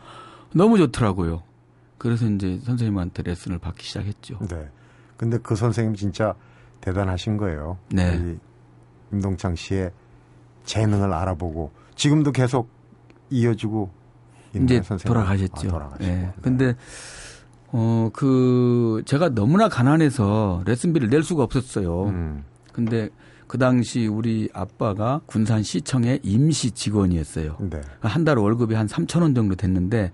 너무 0.53 0.77
좋더라고요. 0.77 1.43
그래서 1.97 2.25
이제 2.27 2.60
선생님한테 2.63 3.23
레슨을 3.23 3.60
받기 3.60 3.86
시작했죠. 3.86 4.39
네. 4.49 4.69
근데 5.17 5.38
그 5.38 5.55
선생님 5.55 5.95
진짜 5.95 6.34
대단하신 6.82 7.38
거예요. 7.38 7.77
네. 7.89 8.38
이 9.12 9.15
임동창 9.15 9.56
씨의 9.56 9.91
재능을 10.65 11.13
알아보고 11.13 11.72
지금도 11.95 12.32
계속 12.32 12.69
이어지고 13.30 13.89
이제. 14.56 14.82
돌아가셨죠. 15.06 15.67
아, 15.67 15.72
돌아가시고. 15.72 16.04
예. 16.06 16.15
네. 16.15 16.34
근데 16.41 16.76
어 17.72 18.10
그 18.13 19.04
제가 19.06 19.30
너무나 19.30 19.69
가난해서 19.69 20.63
레슨비를 20.65 21.10
낼 21.10 21.22
수가 21.24 21.43
없었어요. 21.43 22.06
음, 22.06 22.43
근데 22.74 23.10
그 23.48 23.58
당시 23.60 24.08
우리 24.08 24.50
아빠가 24.54 25.22
군산 25.28 25.62
시청의 25.63 26.22
임시 26.24 26.72
직원이었어요. 26.72 27.58
네. 27.69 27.82
한 28.02 28.24
달 28.26 28.38
월급이 28.39 28.74
한 28.76 28.88
3천 28.88 29.22
원 29.22 29.36
정도 29.36 29.56
됐는데 29.56 30.12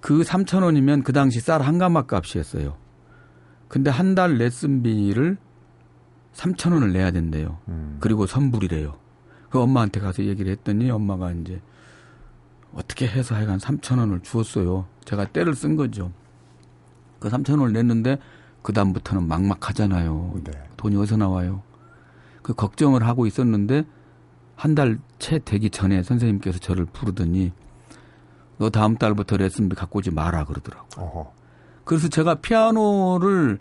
그 0.00 0.20
3천 0.22 0.62
원이면 0.62 1.02
그 1.02 1.12
당시 1.12 1.40
쌀 1.40 1.60
한 1.62 1.76
가마 1.78 2.02
값이었어요. 2.06 2.76
근데 3.68 3.90
한 3.90 4.14
달 4.14 4.36
레슨비를 4.38 5.36
3천 6.38 6.72
원을 6.72 6.92
내야 6.92 7.10
된대요. 7.10 7.58
음, 7.68 7.96
그리고 8.00 8.26
선불이래요. 8.26 8.94
그 9.50 9.60
엄마한테 9.60 9.98
가서 9.98 10.22
얘기를 10.24 10.52
했더니 10.52 10.88
엄마가 10.90 11.32
이제 11.32 11.60
어떻게 12.72 13.08
해서 13.08 13.34
하여간 13.34 13.58
3천 13.58 13.98
원을 13.98 14.20
주었어요. 14.20 14.86
제가 15.04 15.26
때를 15.26 15.54
쓴 15.54 15.74
거죠. 15.74 16.12
그 17.18 17.28
3천 17.28 17.58
원을 17.58 17.72
냈는데 17.72 18.18
그 18.62 18.72
다음부터는 18.72 19.26
막막하잖아요. 19.26 20.40
네. 20.44 20.52
돈이 20.76 20.96
어디서 20.96 21.16
나와요? 21.16 21.62
그 22.42 22.54
걱정을 22.54 23.04
하고 23.06 23.26
있었는데 23.26 23.84
한 24.54 24.74
달 24.74 24.98
채 25.18 25.38
되기 25.44 25.70
전에 25.70 26.02
선생님께서 26.04 26.58
저를 26.60 26.84
부르더니 26.84 27.52
너 28.58 28.70
다음 28.70 28.96
달부터 28.96 29.36
레슨비 29.36 29.74
갖고 29.74 29.98
오지 29.98 30.12
마라 30.12 30.44
그러더라고. 30.44 30.86
어허. 31.00 31.32
그래서 31.84 32.08
제가 32.08 32.36
피아노를 32.36 33.58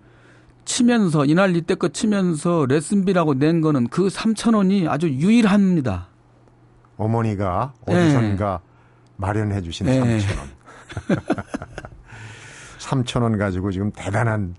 치면서 0.68 1.26
이날 1.26 1.56
이때껏 1.56 1.94
치면서 1.94 2.66
레슨비라고 2.68 3.36
낸 3.36 3.62
거는 3.62 3.88
그 3.88 4.08
3천 4.08 4.54
원이 4.54 4.88
아주 4.88 5.10
유일합니다. 5.10 6.10
어머니가 6.98 7.74
네. 7.88 7.96
어디선가 7.96 8.60
마련해 9.16 9.62
주신 9.62 9.88
네. 9.88 10.20
3천 10.20 10.38
원. 10.38 10.48
3천 12.80 13.24
원 13.24 13.38
가지고 13.38 13.72
지금 13.72 13.92
대단한 13.92 14.56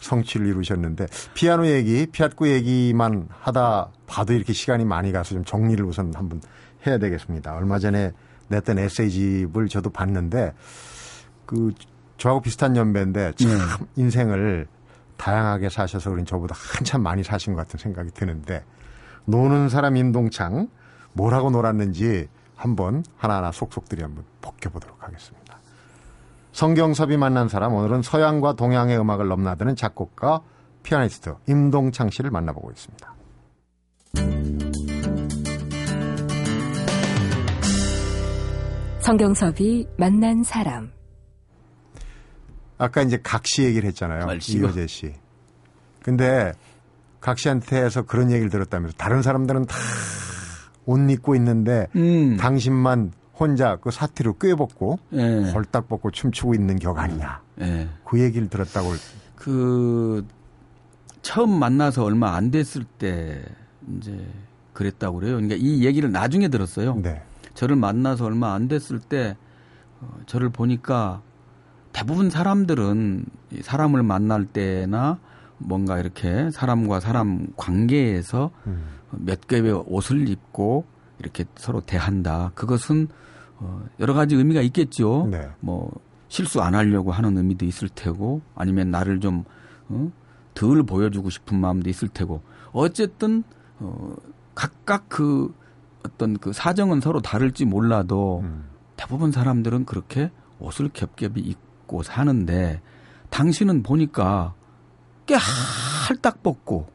성취를 0.00 0.46
이루셨는데 0.46 1.06
피아노 1.34 1.66
얘기, 1.66 2.06
피아노 2.06 2.32
얘기만 2.46 3.28
하다 3.40 3.90
봐도 4.06 4.32
이렇게 4.34 4.52
시간이 4.52 4.84
많이 4.84 5.10
가서 5.10 5.34
좀 5.34 5.44
정리를 5.44 5.84
우선 5.84 6.12
한번 6.14 6.40
해야 6.86 6.98
되겠습니다. 6.98 7.54
얼마 7.54 7.78
전에 7.78 8.12
냈던 8.48 8.78
에세이집을 8.78 9.68
저도 9.68 9.90
봤는데 9.90 10.54
그 11.46 11.72
저하고 12.18 12.40
비슷한 12.40 12.76
연배인데 12.76 13.32
참 13.36 13.50
네. 13.50 13.56
인생을 13.96 14.66
다양하게 15.22 15.68
사셔서 15.68 16.10
그런 16.10 16.24
저보다 16.24 16.56
한참 16.58 17.00
많이 17.00 17.22
사신 17.22 17.54
것 17.54 17.60
같은 17.60 17.78
생각이 17.78 18.10
드는데 18.10 18.64
노는 19.26 19.68
사람 19.68 19.96
임동창 19.96 20.66
뭐라고 21.12 21.50
놀았는지 21.50 22.26
한번 22.56 23.04
하나하나 23.16 23.52
속속들이 23.52 24.02
한번 24.02 24.24
벗겨보도록 24.40 25.00
하겠습니다. 25.00 25.58
성경섭이 26.50 27.16
만난 27.18 27.48
사람 27.48 27.72
오늘은 27.72 28.02
서양과 28.02 28.54
동양의 28.54 28.98
음악을 28.98 29.28
넘나드는 29.28 29.76
작곡가 29.76 30.40
피아니스트 30.82 31.36
임동창 31.48 32.10
씨를 32.10 32.32
만나보고 32.32 32.72
있습니다. 32.72 33.14
성경섭이 38.98 39.86
만난 39.96 40.42
사람. 40.42 41.01
아까 42.78 43.02
이제 43.02 43.18
각시 43.22 43.62
얘기를 43.64 43.88
했잖아요. 43.88 44.26
얼씨구. 44.26 44.58
이효재 44.66 44.86
씨. 44.86 45.12
근데 46.02 46.52
각 47.20 47.38
씨한테서 47.38 48.02
그런 48.02 48.30
얘기를 48.30 48.50
들었다면서 48.50 48.96
다른 48.96 49.22
사람들은 49.22 49.66
다 49.66 49.76
옷 50.86 51.10
입고 51.10 51.34
있는데 51.36 51.86
음. 51.96 52.36
당신만 52.36 53.12
혼자 53.34 53.76
그 53.76 53.90
사티로 53.90 54.34
꿰벗고 54.34 54.98
예. 55.14 55.50
헐딱 55.52 55.88
벗고 55.88 56.10
춤추고 56.10 56.54
있는 56.54 56.78
격 56.78 56.98
아니냐. 56.98 57.40
예. 57.60 57.88
그 58.04 58.20
얘기를 58.20 58.48
들었다고 58.48 58.94
그 59.36 60.26
처음 61.22 61.50
만나서 61.50 62.04
얼마 62.04 62.34
안 62.34 62.50
됐을 62.50 62.84
때 62.84 63.42
이제 63.96 64.26
그랬다고 64.72 65.18
그래요. 65.18 65.34
그러니까 65.36 65.56
이 65.58 65.84
얘기를 65.84 66.10
나중에 66.10 66.48
들었어요. 66.48 66.96
네. 66.96 67.22
저를 67.54 67.76
만나서 67.76 68.24
얼마 68.24 68.54
안 68.54 68.68
됐을 68.68 68.98
때 68.98 69.36
어, 70.00 70.18
저를 70.26 70.48
보니까 70.48 71.22
대부분 71.92 72.30
사람들은 72.30 73.24
이 73.52 73.62
사람을 73.62 74.02
만날 74.02 74.46
때나 74.46 75.18
뭔가 75.58 75.98
이렇게 75.98 76.50
사람과 76.50 77.00
사람 77.00 77.46
관계에서 77.56 78.50
음. 78.66 78.84
몇 79.10 79.46
개의 79.46 79.72
옷을 79.86 80.28
입고 80.28 80.84
이렇게 81.18 81.44
서로 81.56 81.80
대한다. 81.80 82.52
그것은 82.54 83.08
어, 83.58 83.84
여러 84.00 84.14
가지 84.14 84.34
의미가 84.34 84.60
있겠죠. 84.62 85.28
네. 85.30 85.48
뭐 85.60 85.92
실수 86.28 86.60
안 86.62 86.74
하려고 86.74 87.12
하는 87.12 87.36
의미도 87.36 87.64
있을 87.66 87.88
테고 87.88 88.40
아니면 88.54 88.90
나를 88.90 89.20
좀 89.20 89.44
어? 89.88 90.10
덜 90.54 90.82
보여주고 90.82 91.30
싶은 91.30 91.58
마음도 91.60 91.88
있을 91.90 92.08
테고 92.08 92.42
어쨌든 92.72 93.44
어, 93.78 94.16
각각 94.54 95.08
그 95.08 95.54
어떤 96.04 96.36
그 96.38 96.52
사정은 96.52 97.00
서로 97.00 97.20
다를지 97.20 97.64
몰라도 97.64 98.40
음. 98.42 98.64
대부분 98.96 99.30
사람들은 99.30 99.84
그렇게 99.84 100.30
옷을 100.58 100.88
겹겹이 100.88 101.40
입고 101.40 101.71
사는데 102.02 102.80
당신은 103.30 103.82
보니까 103.82 104.54
꽤 105.26 105.36
할딱 105.36 106.42
벗고 106.42 106.86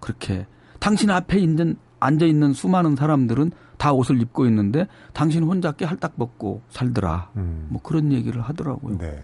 그렇게 0.00 0.46
당신 0.80 1.10
앞에 1.10 1.38
있는 1.38 1.76
앉아 2.00 2.26
있는 2.26 2.52
수많은 2.52 2.96
사람들은 2.96 3.52
다 3.78 3.92
옷을 3.92 4.20
입고 4.20 4.46
있는데 4.46 4.86
당신 5.12 5.44
혼자 5.44 5.72
꽤 5.72 5.84
할딱 5.84 6.16
벗고 6.16 6.62
살더라. 6.68 7.30
음. 7.36 7.66
뭐 7.70 7.80
그런 7.82 8.12
얘기를 8.12 8.40
하더라고요. 8.40 8.98
네. 8.98 9.22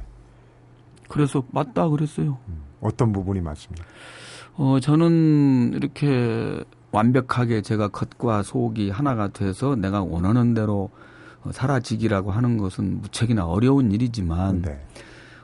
그래서 1.08 1.42
맞다 1.50 1.88
그랬어요. 1.88 2.38
음. 2.48 2.62
어떤 2.80 3.12
부분이 3.12 3.40
맞습니까? 3.40 3.84
어 4.56 4.78
저는 4.80 5.72
이렇게 5.74 6.62
완벽하게 6.90 7.62
제가 7.62 7.88
겉과 7.88 8.42
속이 8.42 8.90
하나가 8.90 9.28
돼서 9.28 9.76
내가 9.76 10.02
원하는 10.02 10.54
대로 10.54 10.84
어, 10.84 10.90
사라지기라고 11.50 12.30
하는 12.30 12.58
것은 12.58 13.00
무척이나 13.00 13.46
어려운 13.46 13.92
일이지만 13.92 14.62
네. 14.62 14.84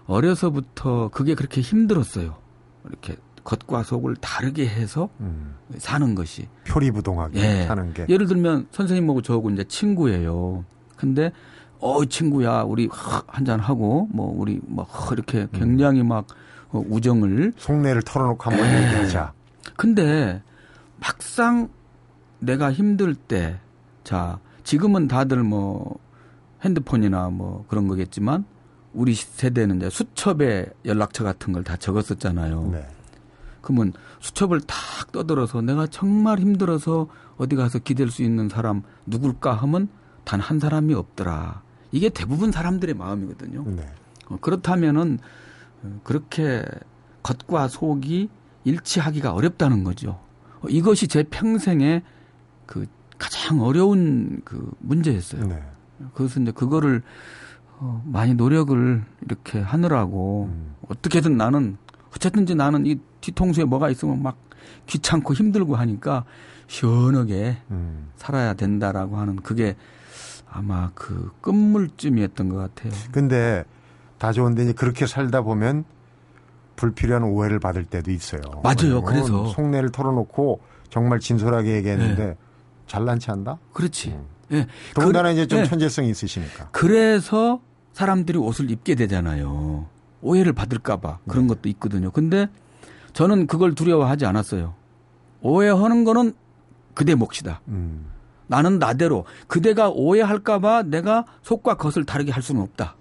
어려서부터 0.07 1.09
그게 1.09 1.35
그렇게 1.35 1.61
힘들었어요. 1.61 2.37
이렇게 2.88 3.16
겉과 3.44 3.83
속을 3.83 4.16
다르게 4.16 4.66
해서 4.66 5.09
음. 5.20 5.54
사는 5.78 6.14
것이. 6.14 6.48
표리부동하게 6.66 7.40
예. 7.40 7.66
사는 7.66 7.92
게 7.92 8.07
예를 8.09 8.26
들면 8.26 8.68
선생님하고 8.70 9.22
저하고 9.22 9.50
이제 9.50 9.64
친구예요. 9.64 10.64
근데 10.96 11.33
어 11.78 12.04
친구야 12.04 12.62
우리 12.62 12.88
한잔 13.26 13.61
하고 13.61 14.09
뭐 14.11 14.35
우리 14.37 14.61
막 14.66 14.88
이렇게 15.12 15.46
굉장히 15.52 16.02
막 16.02 16.26
어, 16.70 16.83
우정을 16.88 17.52
속내를 17.57 18.02
털어놓고 18.02 18.50
한번 18.50 18.66
예. 18.66 18.87
얘기하자. 18.87 19.33
근데 19.76 20.42
막상 21.00 21.68
내가 22.38 22.72
힘들 22.72 23.14
때, 23.14 23.59
자, 24.02 24.38
지금은 24.64 25.09
다들 25.09 25.42
뭐 25.42 25.98
핸드폰이나 26.62 27.29
뭐 27.31 27.64
그런 27.68 27.87
거겠지만 27.88 28.44
우리 28.92 29.14
세대는 29.14 29.77
이제 29.77 29.90
수첩에 29.90 30.66
연락처 30.85 31.24
같은 31.24 31.53
걸 31.53 31.62
다 31.64 31.77
적었었잖아요. 31.77 32.70
네. 32.72 32.87
그러면 33.61 33.92
수첩을 34.20 34.61
탁 34.62 34.77
떠들어서 35.12 35.62
내가 35.62 35.87
정말 35.87 36.38
힘들어서 36.38 37.09
어디 37.37 37.57
가서 37.57 37.79
기댈 37.79 38.11
수 38.11 38.22
있는 38.22 38.48
사람 38.48 38.83
누굴까 39.07 39.53
하면 39.55 39.88
단 40.24 40.40
한 40.40 40.59
사람이 40.61 40.94
없더라. 40.94 41.62
이게 41.92 42.09
대부분 42.09 42.50
사람들의 42.53 42.94
마음이거든요. 42.94 43.64
네. 43.66 43.88
어, 44.29 44.38
그렇다면은 44.40 45.18
어, 45.83 46.00
그렇게 46.03 46.64
겉과 47.22 47.68
속이 47.68 48.29
일치하기가 48.64 49.33
어렵다는 49.33 49.85
거죠. 49.85 50.20
어, 50.61 50.68
이것이 50.68 51.09
제 51.09 51.22
평생의 51.24 52.03
그 52.66 52.87
가장 53.24 53.62
어려운 53.62 54.42
그 54.44 54.70
문제였어요. 54.80 55.46
네. 55.46 55.62
그래서 56.12 56.40
이제 56.40 56.52
그거를 56.52 57.02
어, 57.78 58.02
많이 58.04 58.34
노력을 58.34 59.02
이렇게 59.22 59.60
하느라고 59.60 60.50
음. 60.52 60.74
어떻게든 60.88 61.37
나는 61.37 61.78
어쨌든지 62.14 62.54
나는 62.54 62.84
이 62.84 62.98
뒤통수에 63.22 63.64
뭐가 63.64 63.88
있으면 63.88 64.22
막 64.22 64.37
귀찮고 64.87 65.32
힘들고 65.32 65.74
하니까 65.74 66.24
시원하게 66.66 67.56
음. 67.70 68.10
살아야 68.16 68.52
된다라고 68.52 69.16
하는 69.16 69.37
그게 69.37 69.74
아마 70.50 70.90
그 70.94 71.32
끝물쯤이었던 71.40 72.50
것 72.50 72.56
같아요. 72.56 72.92
근데 73.10 73.64
다 74.18 74.32
좋은데 74.32 74.64
이제 74.64 74.72
그렇게 74.74 75.06
살다 75.06 75.40
보면 75.40 75.84
불필요한 76.76 77.22
오해를 77.22 77.58
받을 77.58 77.84
때도 77.84 78.10
있어요. 78.10 78.42
맞아요. 78.62 79.02
그래서. 79.02 79.46
속내를 79.46 79.90
털어놓고 79.92 80.60
정말 80.90 81.20
진솔하게 81.20 81.76
얘기했는데 81.76 82.37
잘난 82.86 83.18
체한다. 83.18 83.58
그렇지. 83.72 84.10
음. 84.10 84.24
예. 84.52 84.66
더군다나 84.94 85.28
그- 85.28 85.32
이제 85.34 85.46
좀 85.46 85.60
예. 85.60 85.64
천재성이 85.64 86.10
있으시니까. 86.10 86.68
그래서 86.72 87.60
사람들이 87.92 88.38
옷을 88.38 88.70
입게 88.70 88.94
되잖아요. 88.94 89.86
오해를 90.20 90.52
받을까봐 90.52 91.18
그런 91.28 91.46
것도 91.46 91.68
있거든요. 91.70 92.10
근데 92.10 92.48
저는 93.12 93.46
그걸 93.46 93.74
두려워하지 93.74 94.26
않았어요. 94.26 94.74
오해하는 95.42 96.04
거는 96.04 96.34
그대 96.94 97.14
몫이다. 97.14 97.60
음. 97.68 98.06
나는 98.46 98.78
나대로 98.78 99.24
그대가 99.46 99.88
오해할까봐 99.88 100.84
내가 100.84 101.24
속과 101.42 101.76
겉을 101.76 102.04
다르게 102.04 102.30
할 102.32 102.42
수는 102.42 102.60
없다. 102.62 102.96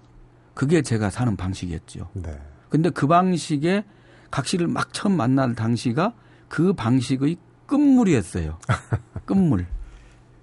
그게 0.54 0.82
제가 0.82 1.10
사는 1.10 1.36
방식이었죠. 1.36 2.08
네. 2.14 2.38
근데 2.68 2.90
그 2.90 3.06
방식에 3.06 3.84
각시를 4.30 4.66
막 4.68 4.92
처음 4.92 5.16
만날 5.16 5.54
당시가 5.54 6.12
그 6.48 6.72
방식의 6.72 7.36
끝물이었어요. 7.66 8.58
끝물. 9.24 9.66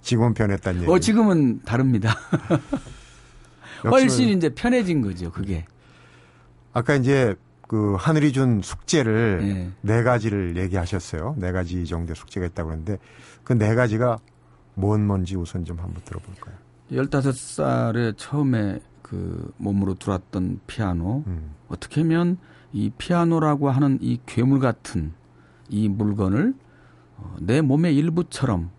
지금은 0.02 0.34
변했다는 0.34 0.82
얘기. 0.82 0.92
어, 0.92 1.00
지금은 1.00 1.62
다릅니다. 1.64 2.16
훨씬 3.86 4.30
이제 4.38 4.50
편해진 4.50 5.02
거죠, 5.02 5.32
그게. 5.32 5.66
아까 6.74 6.96
이제 6.96 7.36
그 7.68 7.96
하늘이 7.98 8.32
준 8.34 8.62
숙제를 8.62 9.40
예. 9.44 9.72
네 9.82 10.04
가지를 10.04 10.58
얘기하셨어요. 10.58 11.36
네 11.38 11.52
가지 11.52 11.86
정도의 11.86 12.16
숙제가 12.16 12.46
있다고 12.48 12.68
그러는데 12.70 12.98
그 13.44 13.54
네 13.54 13.76
가지가 13.76 14.18
뭔 14.76 15.06
뭔지 15.06 15.36
우선 15.36 15.66
좀 15.66 15.80
한번 15.80 16.02
들어볼까요? 16.06 16.56
15살에 16.92 18.14
처음에 18.18 18.80
그 19.02 19.52
몸으로 19.58 19.96
들어왔던 19.96 20.62
피아노. 20.68 21.24
음. 21.28 21.56
어떻게 21.70 22.02
하면 22.02 22.38
이 22.74 22.90
피아노라고 22.98 23.70
하는 23.70 23.98
이 24.02 24.20
괴물 24.26 24.60
같은 24.60 25.14
이 25.70 25.88
물건을 25.90 26.54
어, 27.18 27.36
내 27.40 27.62
몸의 27.62 27.96
일부처럼 27.98 28.70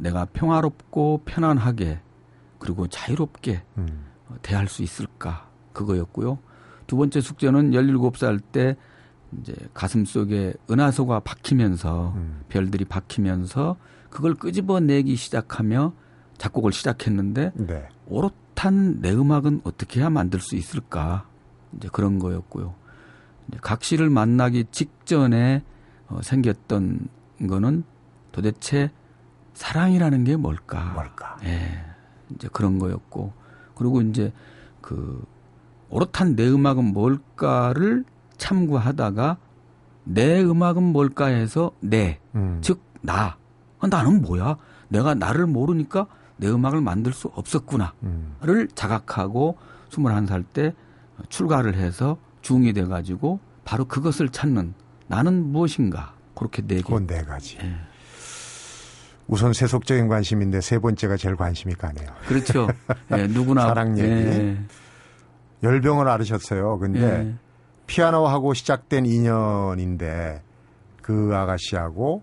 내가 0.00 0.24
평화롭고 0.26 1.22
편안하게 1.24 2.00
그리고 2.58 2.86
자유롭게 2.88 3.62
음. 3.78 4.06
어, 4.28 4.36
대할 4.42 4.68
수 4.68 4.82
있을까 4.82 5.48
그거였고요. 5.72 6.38
두 6.86 6.96
번째 6.96 7.20
숙제는 7.20 7.70
17살 7.72 8.40
때 8.52 8.76
이제 9.38 9.54
가슴 9.74 10.04
속에 10.04 10.54
은하소가 10.70 11.20
박히면서 11.20 12.14
음. 12.16 12.42
별들이 12.48 12.84
박히면서 12.84 13.76
그걸 14.08 14.34
끄집어내기 14.34 15.14
시작하며 15.14 15.92
작곡을 16.36 16.72
시작했는데 16.72 17.52
네. 17.54 17.88
오롯한 18.06 19.00
내 19.00 19.12
음악은 19.12 19.60
어떻게 19.64 20.00
해야 20.00 20.10
만들 20.10 20.40
수 20.40 20.56
있을까 20.56 21.28
이제 21.76 21.88
그런 21.92 22.18
거였고요. 22.18 22.74
이제 23.48 23.58
각시를 23.60 24.10
만나기 24.10 24.64
직전에 24.70 25.62
어, 26.08 26.20
생겼던 26.22 27.08
거는 27.46 27.84
도대체 28.32 28.90
사랑이라는 29.60 30.24
게 30.24 30.36
뭘까? 30.36 30.92
뭘까? 30.94 31.36
예, 31.44 31.84
이제 32.34 32.48
그런 32.50 32.78
거였고 32.78 33.34
그리고 33.74 34.00
이제 34.00 34.32
그 34.80 35.22
오롯한 35.90 36.34
내 36.34 36.48
음악은 36.48 36.94
뭘까를 36.94 38.04
참고하다가 38.38 39.36
내 40.04 40.42
음악은 40.42 40.82
뭘까 40.82 41.26
해서 41.26 41.72
내, 41.80 42.18
음. 42.34 42.58
즉 42.62 42.80
나. 43.02 43.36
아, 43.80 43.86
나는 43.86 44.22
뭐야? 44.22 44.56
내가 44.88 45.14
나를 45.14 45.46
모르니까 45.46 46.06
내 46.38 46.48
음악을 46.48 46.80
만들 46.80 47.12
수 47.12 47.28
없었구나. 47.28 47.92
음. 48.02 48.36
를 48.40 48.66
자각하고 48.68 49.58
21살 49.90 50.44
때 50.54 50.74
출가를 51.28 51.74
해서 51.74 52.16
중이 52.40 52.72
돼 52.72 52.86
가지고 52.86 53.40
바로 53.64 53.84
그것을 53.84 54.30
찾는 54.30 54.72
나는 55.06 55.52
무엇인가 55.52 56.14
그렇게 56.34 56.62
네 56.62 56.76
개. 56.76 56.82
그건 56.82 57.06
네 57.06 57.22
가지. 57.22 57.58
예. 57.62 57.89
우선 59.30 59.52
세속적인 59.52 60.08
관심인데 60.08 60.60
세 60.60 60.78
번째가 60.80 61.16
제일 61.16 61.36
관심이 61.36 61.74
가네요. 61.74 62.08
그렇죠. 62.26 62.66
예, 63.16 63.28
누구나 63.28 63.68
사랑 63.68 63.96
얘기. 63.96 64.10
예, 64.10 64.58
열병을 65.62 66.08
앓으셨어요. 66.08 66.78
근데 66.80 67.00
예. 67.00 67.34
피아노하고 67.86 68.54
시작된 68.54 69.06
인연인데 69.06 70.42
그 71.00 71.30
아가씨하고 71.32 72.22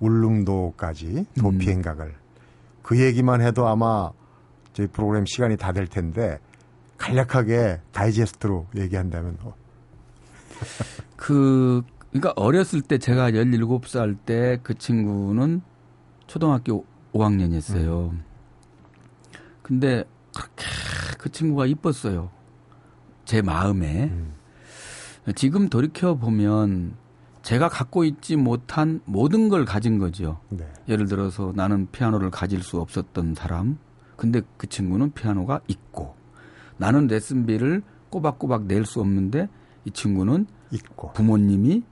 울릉도까지 0.00 1.26
도피 1.38 1.70
행각을 1.70 2.14
그 2.82 3.00
얘기만 3.00 3.40
해도 3.40 3.68
아마 3.68 4.10
저희 4.72 4.88
프로그램 4.88 5.26
시간이 5.26 5.56
다 5.56 5.72
될 5.72 5.86
텐데 5.86 6.38
간략하게 6.98 7.80
다이제스트로 7.92 8.66
얘기한다면 8.76 9.38
어, 9.42 9.54
그 11.16 11.82
그러니까 12.10 12.32
어렸을 12.36 12.80
때 12.82 12.98
제가 12.98 13.30
17살 13.30 14.16
때 14.26 14.58
그 14.64 14.74
친구는 14.74 15.62
초등학교 16.28 16.84
5학년이었어요. 17.12 18.16
근데 19.62 20.04
그렇게 20.32 20.64
그 21.18 21.32
친구가 21.32 21.66
이뻤어요. 21.66 22.30
제 23.24 23.42
마음에. 23.42 24.04
음. 24.04 24.34
지금 25.34 25.68
돌이켜 25.68 26.14
보면 26.14 26.94
제가 27.42 27.68
갖고 27.68 28.04
있지 28.04 28.36
못한 28.36 29.00
모든 29.04 29.48
걸 29.48 29.64
가진 29.64 29.98
거죠. 29.98 30.38
네. 30.50 30.66
예를 30.88 31.06
들어서 31.06 31.52
나는 31.54 31.88
피아노를 31.90 32.30
가질 32.30 32.62
수 32.62 32.80
없었던 32.80 33.34
사람. 33.34 33.78
근데 34.16 34.42
그 34.56 34.66
친구는 34.68 35.12
피아노가 35.12 35.60
있고 35.68 36.14
나는 36.76 37.06
레슨비를 37.06 37.82
꼬박꼬박 38.10 38.66
낼 38.66 38.84
수 38.84 39.00
없는데 39.00 39.48
이 39.84 39.90
친구는 39.90 40.46
있고 40.70 41.12
부모님이 41.12 41.82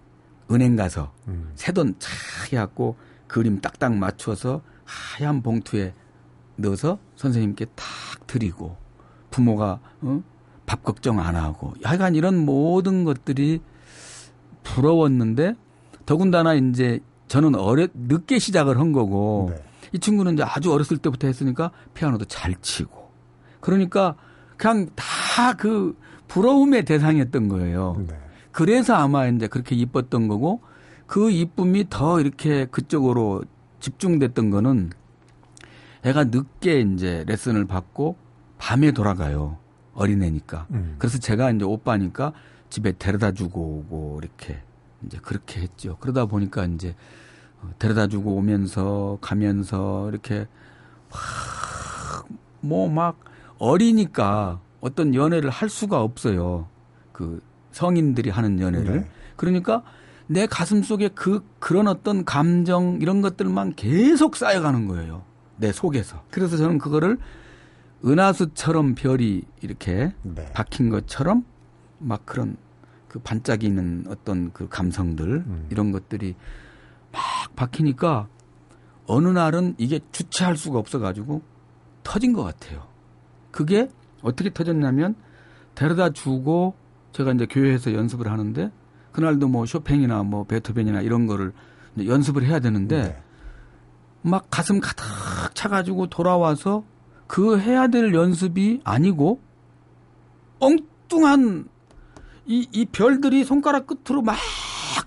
은행 0.51 0.77
가서 0.77 1.13
음. 1.29 1.51
새돈 1.55 1.97
차 1.99 2.11
해갖고 2.51 2.97
그림 3.27 3.61
딱딱 3.61 3.95
맞춰서 3.95 4.63
하얀 4.85 5.43
봉투에 5.43 5.93
넣어서 6.57 6.99
선생님께 7.17 7.67
탁 7.75 7.87
드리고 8.27 8.77
부모가 9.31 9.81
어? 10.01 10.23
밥 10.65 10.83
걱정 10.83 11.21
안 11.21 11.37
하고 11.37 11.75
하여간 11.83 12.15
이런 12.15 12.37
모든 12.37 13.05
것들이 13.05 13.61
부러웠는데 14.63 15.55
더군다나 16.07 16.55
이제 16.55 17.01
저는 17.29 17.55
어려 17.57 17.89
늦게 17.95 18.39
시작을 18.39 18.79
한 18.79 18.93
거고 18.93 19.53
네. 19.55 19.63
이 19.93 19.99
친구는 19.99 20.35
이제 20.35 20.43
아주 20.43 20.73
어렸을 20.73 20.99
때부터 20.99 21.27
했으니까 21.27 21.71
피아노도 21.95 22.25
잘 22.27 22.55
치고 22.61 23.11
그러니까 23.61 24.17
그냥 24.57 24.89
다 24.95 25.55
그 25.55 25.97
부러움의 26.29 26.85
대상이었던 26.85 27.49
거예요. 27.49 27.97
네. 28.07 28.19
그래서 28.53 28.95
아마 28.95 29.27
이제 29.27 29.47
그렇게 29.47 29.75
이뻤던 29.77 30.29
거고 30.29 30.63
그 31.07 31.31
이쁨이 31.31 31.87
더 31.89 32.21
이렇게 32.21 32.67
그쪽으로 32.67 33.45
집중됐던 33.81 34.51
거는 34.51 34.91
애가 36.05 36.25
늦게 36.25 36.81
이제 36.81 37.25
레슨을 37.27 37.67
받고 37.67 38.17
밤에 38.59 38.93
돌아가요. 38.93 39.59
어린애니까. 39.95 40.67
음. 40.71 40.97
그래서 40.99 41.19
제가 41.19 41.51
이제 41.51 41.65
오빠니까 41.65 42.33
집에 42.71 42.93
데려다 42.93 43.33
주고 43.33 43.61
오고 43.61 44.21
이렇게 44.23 44.61
이제 45.05 45.19
그렇게 45.23 45.61
했죠. 45.61 45.97
그러다 46.01 46.27
보니까 46.27 46.65
이제 46.67 46.95
어, 47.63 47.71
데려다 47.79 48.07
주고 48.07 48.35
오면서 48.35 49.19
가면서 49.21 50.09
이렇게 50.11 50.47
뭐 52.61 52.89
막 52.89 53.19
어리니까 53.59 54.61
어떤 54.81 55.15
연애를 55.15 55.51
할 55.51 55.69
수가 55.69 56.03
없어요. 56.03 56.69
그 57.13 57.41
성인들이 57.73 58.31
하는 58.31 58.61
연애를. 58.61 59.01
네. 59.01 59.11
그러니까 59.37 59.83
내 60.29 60.47
가슴 60.47 60.83
속에 60.83 61.09
그 61.09 61.45
그런 61.59 61.87
어떤 61.89 62.25
감정 62.25 62.99
이런 63.01 63.21
것들만 63.23 63.75
계속 63.75 64.37
쌓여가는 64.37 64.89
거예요. 64.89 65.25
내 65.57 65.73
속에서. 65.73 66.23
그래서 66.31 66.57
저는 66.57 66.79
그거를 66.79 67.19
은하수처럼 68.05 68.95
별이 68.95 69.43
이렇게 69.63 70.13
네. 70.23 70.51
박힌 70.53 70.91
것처럼 70.91 71.45
막 71.99 72.27
그런 72.27 72.57
그 73.09 73.19
반짝이는 73.21 74.07
어떤 74.09 74.53
그 74.53 74.69
감성들 74.69 75.27
음. 75.47 75.67
이런 75.71 75.93
것들이 75.93 76.35
막 77.13 77.23
박히니까 77.57 78.29
어느 79.07 79.29
날은 79.29 79.77
이게 79.79 80.01
주체할 80.13 80.57
수가 80.57 80.79
없어가지고 80.79 81.43
터진 82.03 82.33
것 82.33 82.43
같아요. 82.43 82.87
그게 83.51 83.89
어떻게 84.23 84.53
터졌냐면 84.53 85.15
데려다 85.75 86.11
주고 86.11 86.75
제가 87.13 87.33
이제 87.33 87.47
교회에서 87.47 87.95
연습을 87.95 88.31
하는데 88.31 88.71
그날도 89.17 89.49
뭐 89.49 89.65
쇼팽이나 89.65 90.23
뭐 90.25 90.45
베토벤이나 90.45 91.01
이런 91.01 91.27
거를 91.27 91.55
연습을 91.99 92.45
해야 92.45 92.61
되는데 92.61 93.03
네. 93.03 93.17
막 94.21 94.49
가슴 94.51 94.79
가득 94.79 95.07
차가지고 95.55 96.09
돌아와서 96.09 96.85
그 97.27 97.59
해야 97.59 97.87
될 97.89 98.13
연습이 98.13 98.83
아니고 98.85 99.41
엉뚱한 100.59 101.67
이, 102.45 102.69
이 102.71 102.85
별들이 102.85 103.45
손가락 103.45 103.87
끝으로 103.87 104.21
막 104.21 104.37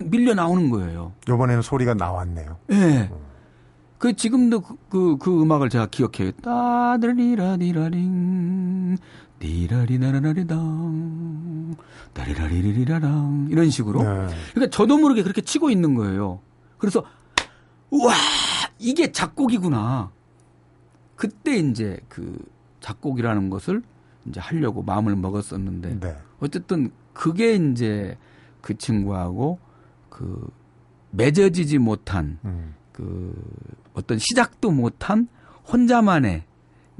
밀려 0.00 0.34
나오는 0.34 0.70
거예요. 0.70 1.12
이번에는 1.28 1.62
소리가 1.62 1.94
나왔네요. 1.94 2.56
예. 2.72 3.12
그 3.98 4.16
지금도 4.16 4.62
그, 4.62 4.74
그, 4.88 5.18
그 5.18 5.40
음악을 5.40 5.68
제가 5.68 5.86
기억해요. 5.86 6.32
따드리라디라링 6.42 7.38
디라리나라리당 9.40 10.56
다리라리리라랑 12.12 13.48
이런 13.50 13.70
식으로. 13.70 14.02
네. 14.02 14.28
그러니까 14.52 14.70
저도 14.70 14.98
모르게 14.98 15.22
그렇게 15.22 15.40
치고 15.40 15.70
있는 15.70 15.94
거예요. 15.96 16.40
그래서 16.78 17.04
우와 17.90 18.14
이게 18.78 19.10
작곡이구나. 19.10 20.12
그때 21.16 21.56
이제 21.56 21.98
그 22.08 22.38
작곡이라는 22.80 23.50
것을 23.50 23.82
이제 24.26 24.38
하려고 24.40 24.82
마음을 24.82 25.16
먹었었는데 25.16 26.00
네. 26.00 26.16
어쨌든 26.38 26.92
그게 27.12 27.54
이제 27.54 28.16
그 28.60 28.76
친구하고 28.76 29.58
그 30.08 30.50
맺어지지 31.10 31.78
못한 31.78 32.38
음. 32.44 32.74
그 32.92 33.34
어떤 33.94 34.18
시작도 34.18 34.70
못한 34.70 35.28
혼자만의 35.72 36.44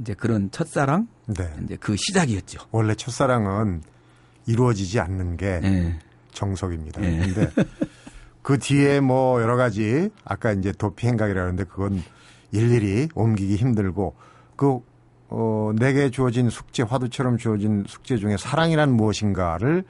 이제 0.00 0.14
그런 0.14 0.50
첫사랑 0.50 1.08
네. 1.26 1.48
이제 1.64 1.76
그 1.76 1.96
시작이었죠. 1.96 2.60
원래 2.70 2.94
첫사랑은 2.94 3.82
이루어지지 4.46 4.98
않는 5.00 5.36
게 5.36 5.60
예. 5.62 5.98
정석입니다. 6.32 7.02
예. 7.02 7.18
근데 7.18 7.50
그 8.42 8.58
뒤에 8.58 9.00
뭐 9.00 9.40
여러 9.42 9.56
가지 9.56 10.10
아까 10.24 10.52
이제 10.52 10.72
도피 10.72 11.06
행각이라는데 11.06 11.64
그건 11.64 12.02
일일이 12.50 13.08
옮기기 13.14 13.56
힘들고 13.56 14.14
그 14.56 14.80
어, 15.28 15.70
내게 15.78 16.10
주어진 16.10 16.50
숙제 16.50 16.82
화두처럼 16.82 17.36
주어진 17.36 17.84
숙제 17.86 18.16
중에 18.16 18.36
사랑이란 18.36 18.92
무엇인가를 18.92 19.84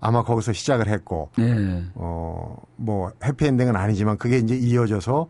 아마 0.00 0.24
거기서 0.24 0.54
시작을 0.54 0.88
했고 0.88 1.30
예. 1.38 1.84
어, 1.94 2.56
뭐 2.76 3.12
해피엔딩은 3.22 3.76
아니지만 3.76 4.16
그게 4.16 4.38
이제 4.38 4.56
이어져서 4.56 5.28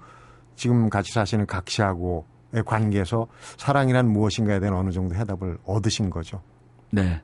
지금 0.54 0.88
같이 0.88 1.12
사시는 1.12 1.46
각 1.46 1.68
씨하고의 1.68 2.22
관계에서 2.64 3.26
사랑이란 3.56 4.08
무엇인가에 4.08 4.60
대한 4.60 4.74
어느 4.74 4.90
정도 4.90 5.14
해답을 5.14 5.58
얻으신 5.64 6.10
거죠. 6.10 6.42
네. 6.90 7.22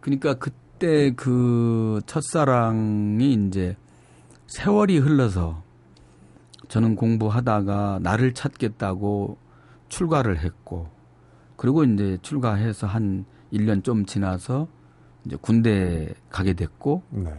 그러니까 0.00 0.34
그때 0.34 1.12
그 1.14 2.00
첫사랑이 2.06 3.32
이제 3.32 3.76
세월이 4.46 4.98
흘러서 4.98 5.62
저는 6.68 6.96
공부하다가 6.96 8.00
나를 8.02 8.34
찾겠다고 8.34 9.38
출가를 9.88 10.38
했고 10.38 10.88
그리고 11.56 11.82
이제 11.84 12.18
출가해서 12.22 12.86
한 12.86 13.24
1년 13.52 13.82
좀 13.82 14.06
지나서 14.06 14.68
이제 15.24 15.36
군대 15.40 16.14
가게 16.30 16.52
됐고 16.52 17.02
네. 17.10 17.32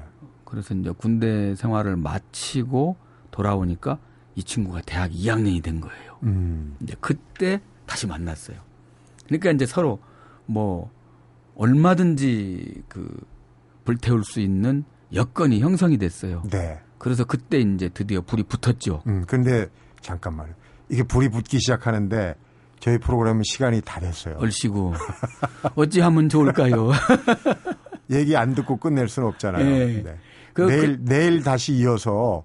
그래서 0.44 0.74
이제 0.74 0.92
군대 0.92 1.56
생활을 1.56 1.96
마치고 1.96 2.98
돌아오니까 3.32 4.00
이 4.36 4.44
친구가 4.44 4.82
대학 4.86 5.12
2학년이 5.12 5.64
된 5.64 5.80
거예요. 5.80 6.09
음. 6.24 6.76
이제 6.82 6.96
그때 7.00 7.62
다시 7.86 8.08
만났어요. 8.08 8.58
그러니까 9.28 9.52
이제 9.52 9.66
서로 9.66 10.00
뭐 10.46 10.90
얼마든지 11.56 12.84
그 12.88 13.08
불태울 13.86 14.24
수 14.24 14.40
있는 14.40 14.84
여건이 15.14 15.60
형성이 15.62 15.98
됐어요. 15.98 16.44
네. 16.52 16.80
그래서 16.98 17.24
그때 17.24 17.60
이제 17.60 17.90
드디어 17.90 18.22
불이 18.22 18.44
붙었죠. 18.44 19.04
음, 19.08 19.24
근데 19.28 19.68
잠깐만요. 20.02 20.54
이게 20.90 21.04
불이 21.04 21.30
붙기 21.30 21.60
시작하는데 21.60 22.36
저희 22.80 22.98
프로그램은 22.98 23.44
시간이 23.44 23.82
다 23.82 24.00
됐어요. 24.00 24.36
얼씨구 24.40 24.94
어찌하면 25.76 26.30
좋을까요? 26.30 26.92
얘기 28.12 28.36
안 28.36 28.56
듣고 28.56 28.78
끝낼 28.78 29.08
수는 29.08 29.28
없잖아요. 29.30 29.66
예. 29.66 30.02
네. 30.04 30.18
그- 30.54 30.64
내일 30.64 31.04
내일 31.06 31.44
다시 31.44 31.74
이어서 31.76 32.44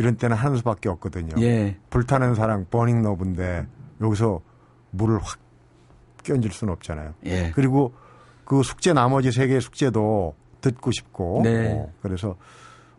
이런 0.00 0.16
때는 0.16 0.34
하는 0.34 0.56
수밖에 0.56 0.88
없거든요. 0.88 1.30
예, 1.42 1.76
불타는 1.90 2.34
사랑 2.34 2.64
버닝 2.70 3.02
러브인데 3.02 3.66
여기서 4.00 4.40
물을 4.92 5.18
확 5.22 5.38
끼얹을 6.24 6.50
수는 6.52 6.72
없잖아요. 6.72 7.12
예, 7.26 7.52
그리고 7.54 7.92
그 8.46 8.62
숙제 8.62 8.94
나머지 8.94 9.30
세 9.30 9.46
개의 9.46 9.60
숙제도 9.60 10.34
듣고 10.62 10.90
싶고 10.90 11.42
네. 11.44 11.72
어, 11.74 11.92
그래서 12.00 12.34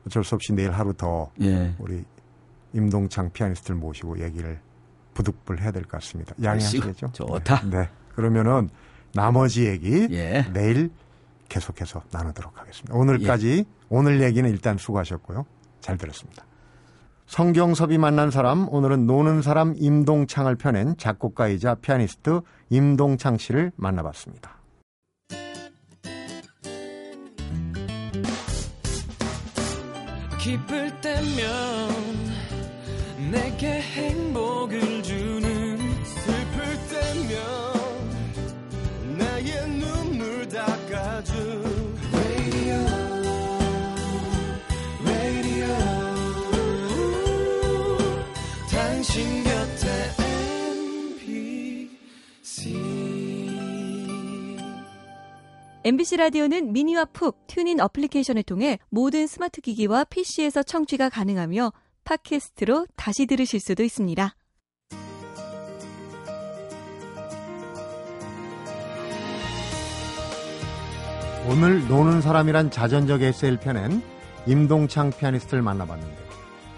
어쩔 0.06 0.24
수 0.24 0.36
없이 0.36 0.54
내일 0.54 0.72
하루 0.72 0.94
더 0.94 1.32
예. 1.42 1.74
우리 1.80 2.04
임동창 2.74 3.32
피아니스트를 3.32 3.80
모시고 3.80 4.20
얘기를 4.24 4.60
부득불 5.16 5.60
해야 5.60 5.72
될 5.72 5.82
것 5.84 5.94
같습니다. 6.00 6.36
양해하시겠죠? 6.42 7.12
좋다. 7.14 7.62
네. 7.64 7.80
네. 7.80 7.90
그러면은 8.14 8.70
나머지 9.16 9.66
얘기 9.66 10.08
예. 10.12 10.46
내일 10.54 10.92
계속해서 11.50 12.04
나누도록 12.12 12.60
하겠습니다. 12.60 12.94
오늘까지 12.96 13.66
오늘 13.90 14.22
얘기는 14.22 14.48
일단 14.48 14.78
수고하셨고요. 14.78 15.46
잘 15.82 15.98
들었습니다. 15.98 16.46
성경섭이 17.32 17.98
만난 17.98 18.30
사람 18.30 18.68
오늘은 18.68 19.08
노는 19.08 19.42
사람 19.42 19.74
임동창을 19.78 20.58
펴낸 20.58 20.98
작곡가이자 20.98 21.76
피아니스트 21.76 22.42
임동창 22.70 23.38
씨를 23.38 23.72
만나봤습니다. 23.78 24.58
기쁠 30.42 31.00
때면 31.00 31.32
내게 33.32 33.80
행복을 33.80 35.02
주 35.02 35.31
MBC 55.92 56.16
라디오는 56.16 56.72
미니와 56.72 57.04
푹 57.04 57.46
튜닝 57.48 57.82
어플리케이션을 57.82 58.44
통해 58.44 58.80
모든 58.88 59.28
스마트 59.28 59.60
기기와 59.60 60.06
PC에서 60.06 60.64
청취가 60.64 61.10
가능하며 61.10 61.74
팟캐스트로 62.06 62.88
다시 62.96 63.26
들으실 63.26 63.60
수도 63.60 63.84
있습니다. 63.84 64.34
오늘 71.50 71.86
노는 71.90 72.22
사람이란 72.22 72.72
자전적 72.72 73.22
에세이를 73.22 73.60
펴낸 73.60 74.02
임동창 74.48 75.12
피아니스트를 75.12 75.62
만나봤는데 75.62 76.18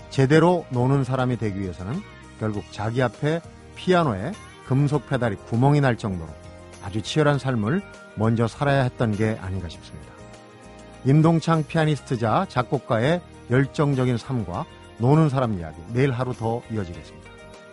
제대로 0.09 0.65
노는 0.71 1.03
사람이 1.03 1.37
되기 1.37 1.59
위해서는 1.59 2.01
결국 2.39 2.63
자기 2.71 3.03
앞에 3.03 3.41
피아노에 3.75 4.31
금속 4.65 5.07
페달이 5.07 5.35
구멍이 5.35 5.81
날 5.81 5.99
정도로 5.99 6.42
아주 6.83 7.01
치열한 7.01 7.39
삶을 7.39 7.81
먼저 8.15 8.47
살아야 8.47 8.83
했던 8.83 9.11
게 9.15 9.37
아닌가 9.41 9.69
싶습니다. 9.69 10.11
임동창 11.05 11.65
피아니스트자 11.67 12.45
작곡가의 12.49 13.21
열정적인 13.49 14.17
삶과 14.17 14.65
노는 14.99 15.29
사람 15.29 15.57
이야기 15.57 15.77
내일 15.91 16.11
하루 16.11 16.33
더 16.33 16.61
이어지겠습니다. 16.71 17.29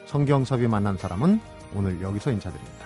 성경섭이 0.07 0.67
만난 0.67 0.97
사람은 0.97 1.41
오늘 1.75 2.01
여기서 2.03 2.33
인사드립니다. 2.33 2.80